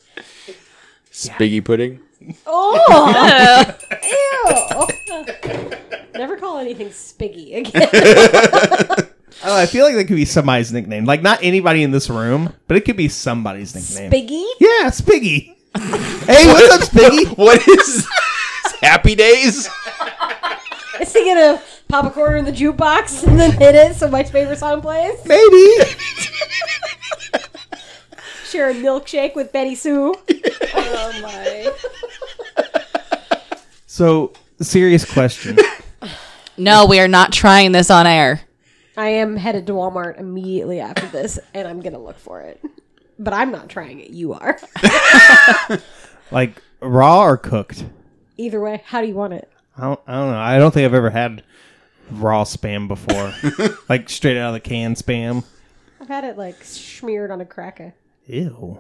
[1.11, 2.01] Spiggy pudding.
[2.47, 3.75] Oh,
[4.05, 5.71] ew!
[6.13, 7.89] Never call anything spiggy again.
[9.43, 11.07] oh, I feel like that could be somebody's nickname.
[11.07, 14.11] Like not anybody in this room, but it could be somebody's nickname.
[14.11, 14.47] Spiggy?
[14.61, 15.55] Yeah, Spiggy.
[16.27, 17.35] hey, what's up, Spiggy?
[17.39, 18.07] What is
[18.83, 19.67] Happy Days?
[21.01, 24.25] Is he gonna pop a quarter in the jukebox and then hit it so my
[24.25, 25.25] favorite song plays?
[25.25, 25.73] Maybe.
[28.49, 30.15] Share a milkshake with Betty Sue.
[30.75, 31.73] oh my.
[33.87, 35.59] So, serious question.
[36.57, 38.41] No, we are not trying this on air.
[38.97, 42.61] I am headed to Walmart immediately after this, and I'm gonna look for it.
[43.19, 44.11] But I'm not trying it.
[44.11, 44.59] You are.
[46.31, 47.85] like raw or cooked?
[48.37, 49.51] Either way, how do you want it?
[49.77, 50.39] I don't, I don't know.
[50.39, 51.43] I don't think I've ever had
[52.11, 53.33] raw spam before.
[53.89, 55.45] like straight out of the can spam.
[56.01, 57.95] I've had it like smeared on a cracker.
[58.29, 58.79] Ew.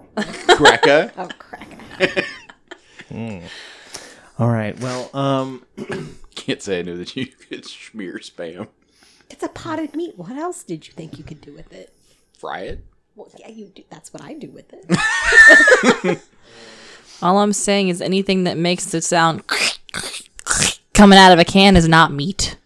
[0.48, 1.12] Cracker.
[1.18, 2.22] Oh, cracker.
[4.38, 4.78] All right.
[4.78, 5.64] Well, um,
[6.34, 8.68] Can't say I knew that you could smear spam.
[9.28, 10.16] It's a potted meat.
[10.16, 11.92] What else did you think you could do with it?
[12.38, 12.84] Fry it.
[13.16, 13.82] Well, yeah, you do.
[13.90, 16.22] That's what I do with it.
[17.22, 19.42] All I'm saying is anything that makes the sound
[20.94, 22.56] coming out of a can is not meat.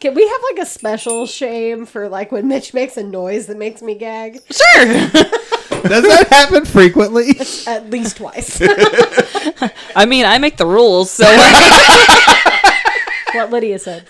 [0.00, 3.56] Can we have like a special shame for like when Mitch makes a noise that
[3.56, 4.40] makes me gag?
[4.50, 4.84] Sure.
[5.82, 7.30] does that happen frequently?
[7.66, 8.60] At least twice.
[9.96, 11.24] I mean, I make the rules, so
[13.32, 14.06] what Lydia said.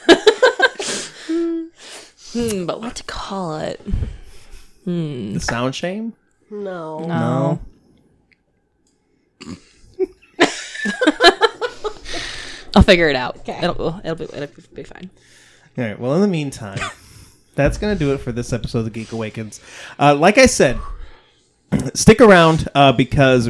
[2.33, 3.81] Hmm, but what to call it?
[4.85, 6.15] The sound shame?
[6.51, 7.01] No.
[7.01, 7.61] No.
[12.75, 13.39] I'll figure it out.
[13.39, 13.59] Okay.
[13.63, 15.11] It'll, it'll, be, it'll be fine.
[15.79, 15.99] All right.
[15.99, 16.79] Well, in the meantime,
[17.55, 19.61] that's going to do it for this episode of Geek Awakens.
[19.99, 20.79] Uh, like I said,
[21.95, 23.49] stick around uh, because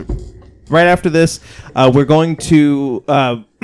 [0.68, 1.40] right after this,
[1.74, 3.36] uh, we're going to uh,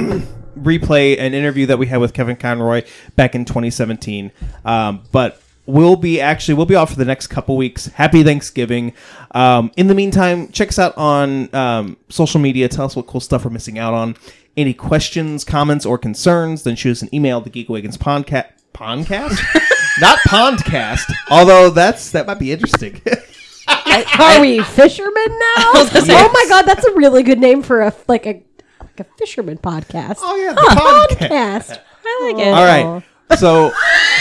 [0.59, 2.83] replay an interview that we had with Kevin Conroy
[3.15, 4.33] back in 2017.
[4.65, 7.87] Um, but we'll be actually we'll be off for the next couple weeks.
[7.87, 8.95] Happy Thanksgiving.
[9.33, 12.69] Um, in the meantime, check us out on um, social media.
[12.69, 14.17] Tell us what cool stuff we're missing out on.
[14.57, 18.47] Any questions, comments, or concerns, then shoot us an email at the Geek Awakens podcast.
[18.73, 19.39] Podcast?
[20.01, 21.13] Not Pondcast.
[21.31, 23.01] Although that's that might be interesting.
[24.19, 25.73] Are we fishermen now?
[26.09, 28.43] Oh my god, that's a really good name for a like a
[28.81, 30.17] like a fisherman podcast.
[30.21, 31.71] oh yeah, the podcast.
[31.71, 31.81] Podcast.
[32.05, 32.49] I like it.
[32.49, 33.39] All right.
[33.39, 33.73] So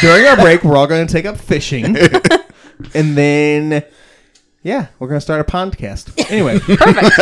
[0.01, 1.95] during our break, we're all going to take up fishing,
[2.93, 3.83] and then
[4.65, 6.11] yeah, we're going to start a podcast.
[6.25, 7.19] Anyway, perfect.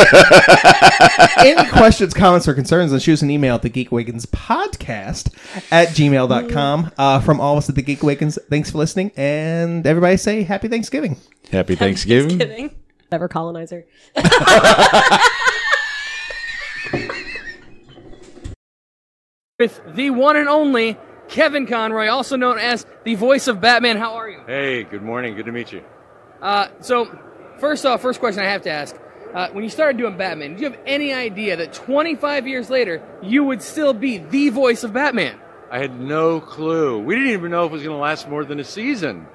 [1.39, 2.91] Any questions, comments, or concerns?
[2.91, 5.35] Then shoot us an email at the Geek Awakens podcast
[5.69, 6.91] at gmail.com.
[6.97, 10.43] Uh, from all of us at the Geek Awakens, thanks for listening, and everybody say
[10.43, 11.17] Happy Thanksgiving.
[11.51, 12.39] Happy Thanksgiving.
[12.39, 12.73] Kidding.
[13.11, 13.85] Never colonizer.
[19.59, 23.97] with the one and only Kevin Conroy, also known as the voice of Batman.
[23.97, 24.39] How are you?
[24.47, 25.35] Hey, good morning.
[25.35, 25.83] Good to meet you.
[26.41, 27.05] Uh, so,
[27.63, 28.93] first off, first question I have to ask.
[29.33, 33.01] Uh, when you started doing Batman, did you have any idea that 25 years later
[33.21, 35.39] you would still be the voice of Batman?
[35.71, 36.99] I had no clue.
[36.99, 39.27] We didn't even know if it was going to last more than a season.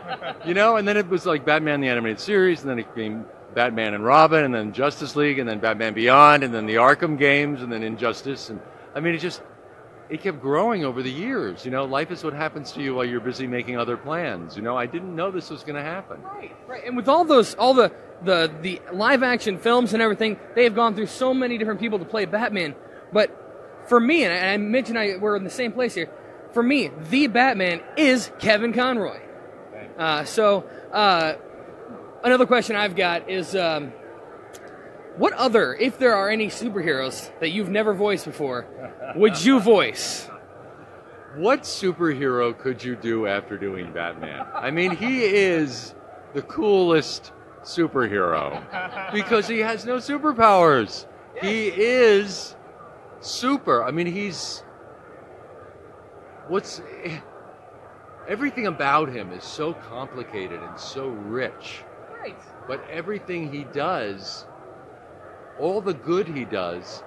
[0.46, 3.26] you know, and then it was like Batman the Animated Series, and then it became
[3.54, 7.18] Batman and Robin, and then Justice League, and then Batman Beyond, and then the Arkham
[7.18, 8.48] games, and then Injustice.
[8.48, 8.62] And
[8.94, 9.42] I mean, it just,
[10.08, 11.64] it kept growing over the years.
[11.64, 14.56] You know, life is what happens to you while you're busy making other plans.
[14.56, 16.22] You know, I didn't know this was going to happen.
[16.22, 16.84] Right, right.
[16.84, 17.92] And with all those, all the,
[18.22, 21.98] the, the live action films and everything, they have gone through so many different people
[21.98, 22.74] to play Batman.
[23.12, 26.10] But for me, and I, and I mentioned I, we're in the same place here,
[26.52, 29.20] for me, the Batman is Kevin Conroy.
[29.98, 31.34] Uh, so, uh,
[32.22, 33.92] another question I've got is um,
[35.16, 38.66] what other, if there are any superheroes that you've never voiced before,
[39.14, 40.28] would you voice?
[41.36, 44.46] What superhero could you do after doing Batman?
[44.54, 45.94] I mean, he is
[46.32, 48.62] the coolest superhero
[49.12, 51.06] because he has no superpowers.
[51.40, 52.54] He is
[53.20, 53.82] super.
[53.82, 54.62] I mean, he's
[56.48, 56.82] what's
[58.28, 61.82] everything about him is so complicated and so rich.
[62.20, 62.38] Right.
[62.66, 64.46] But everything he does,
[65.58, 67.02] all the good he does,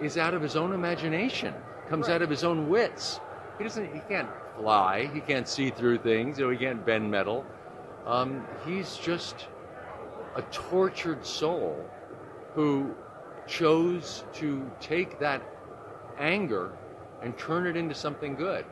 [0.00, 1.54] is out of his own imagination.
[1.88, 3.20] Comes out of his own wits.
[3.58, 3.92] He doesn't.
[3.94, 4.28] He can't
[4.58, 5.08] fly.
[5.12, 6.38] He can't see through things.
[6.38, 7.44] You know, he can't bend metal.
[8.04, 9.46] Um, he's just
[10.34, 11.76] a tortured soul
[12.54, 12.94] who
[13.46, 15.42] chose to take that
[16.18, 16.72] anger
[17.22, 18.64] and turn it into something good.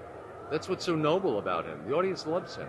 [0.51, 1.81] That's what's so noble about him.
[1.87, 2.69] The audience loves him.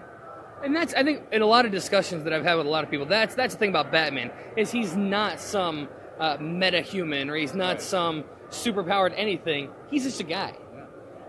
[0.63, 2.83] And that's I think in a lot of discussions that I've had with a lot
[2.83, 5.89] of people, that's that's the thing about Batman is he's not some
[6.19, 9.69] uh, meta human or he's not some superpowered anything.
[9.89, 10.55] He's just a guy.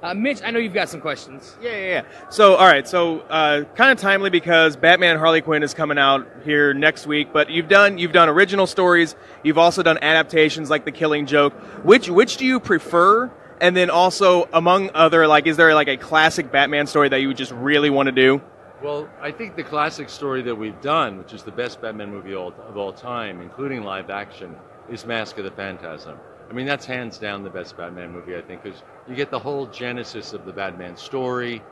[0.02, 1.56] Uh, Mitch, I know you've got some questions.
[1.60, 2.02] Yeah, yeah, yeah.
[2.28, 2.86] So, all right.
[2.86, 7.32] So, uh, kind of timely because Batman Harley Quinn is coming out here next week.
[7.32, 9.16] But you've done you've done original stories.
[9.42, 11.54] You've also done adaptations like The Killing Joke.
[11.82, 13.32] Which which do you prefer?
[13.58, 17.28] And then also among other like, is there like a classic Batman story that you
[17.28, 18.42] would just really want to do?
[18.82, 22.34] Well, I think the classic story that we've done, which is the best Batman movie
[22.34, 24.54] all, of all time, including live action,
[24.90, 26.18] is Mask of the Phantasm.
[26.48, 29.38] I mean, that's hands down the best Batman movie, I think, because you get the
[29.38, 31.62] whole genesis of the Batman story.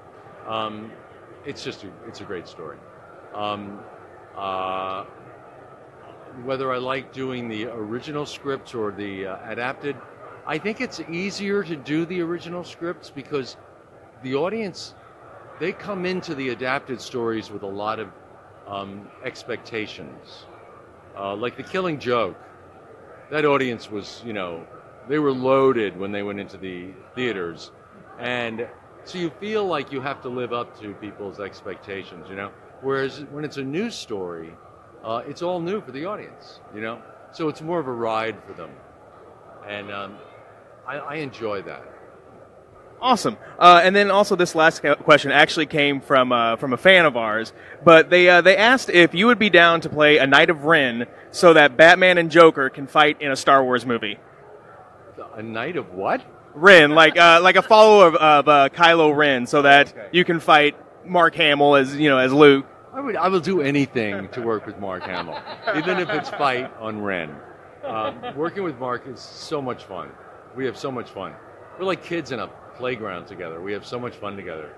[0.47, 0.91] Um,
[1.45, 2.79] it's just a, it's a great story.
[3.35, 3.81] Um,
[4.37, 5.05] uh,
[6.43, 9.97] whether I like doing the original scripts or the uh, adapted,
[10.47, 13.57] I think it's easier to do the original scripts because
[14.23, 14.95] the audience
[15.61, 18.09] they come into the adapted stories with a lot of
[18.67, 20.47] um, expectations.
[21.17, 22.37] Uh, like the Killing Joke,
[23.31, 24.67] that audience was, you know,
[25.09, 27.71] they were loaded when they went into the theaters,
[28.19, 28.67] and
[29.05, 32.51] so you feel like you have to live up to people's expectations, you know.
[32.81, 34.57] Whereas when it's a new story,
[35.03, 37.03] uh, it's all new for the audience, you know.
[37.33, 38.71] So it's more of a ride for them,
[39.67, 40.19] and um,
[40.87, 41.94] I, I enjoy that.
[43.05, 43.37] Awesome.
[43.59, 47.19] Uh, and then also this last question actually came from uh, from a fan of
[47.19, 47.53] ours,
[47.85, 50.65] but they uh, they asked if you would be down to play a Knight of
[50.65, 54.19] Ren so that Batman and Joker can fight in a Star Wars movie.
[55.35, 56.25] A Knight of what?
[56.55, 60.41] Ren, like uh, like a follower of, of uh, Kylo Ren, so that you can
[60.41, 60.75] fight
[61.05, 62.65] Mark Hamill as you know as Luke.
[62.95, 65.39] I would, I will do anything to work with Mark Hamill,
[65.77, 67.37] even if it's fight on Ren.
[67.85, 70.09] Um, working with Mark is so much fun.
[70.57, 71.35] We have so much fun.
[71.79, 73.61] We're like kids in a playground together.
[73.61, 74.75] We have so much fun together.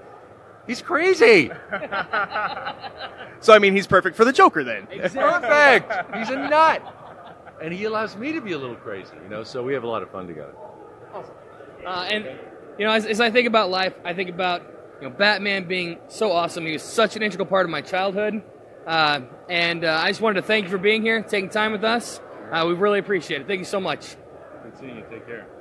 [0.67, 1.51] He's crazy.
[3.41, 4.87] So I mean, he's perfect for the Joker then.
[4.87, 6.17] Perfect.
[6.17, 6.83] He's a nut.
[7.63, 9.87] And he allows me to be a little crazy, you know, so we have a
[9.87, 10.55] lot of fun together.
[11.87, 12.25] Uh, and
[12.79, 14.63] you know, as, as I think about life, I think about
[15.01, 16.67] you know Batman being so awesome.
[16.67, 18.43] He was such an integral part of my childhood,
[18.87, 21.85] uh, and uh, I just wanted to thank you for being here, taking time with
[21.85, 22.21] us.
[22.51, 23.47] Uh, we really appreciate it.
[23.47, 24.17] Thank you so much.
[24.65, 25.05] Good seeing you.
[25.11, 25.47] Take care.
[25.47, 25.56] Thank you.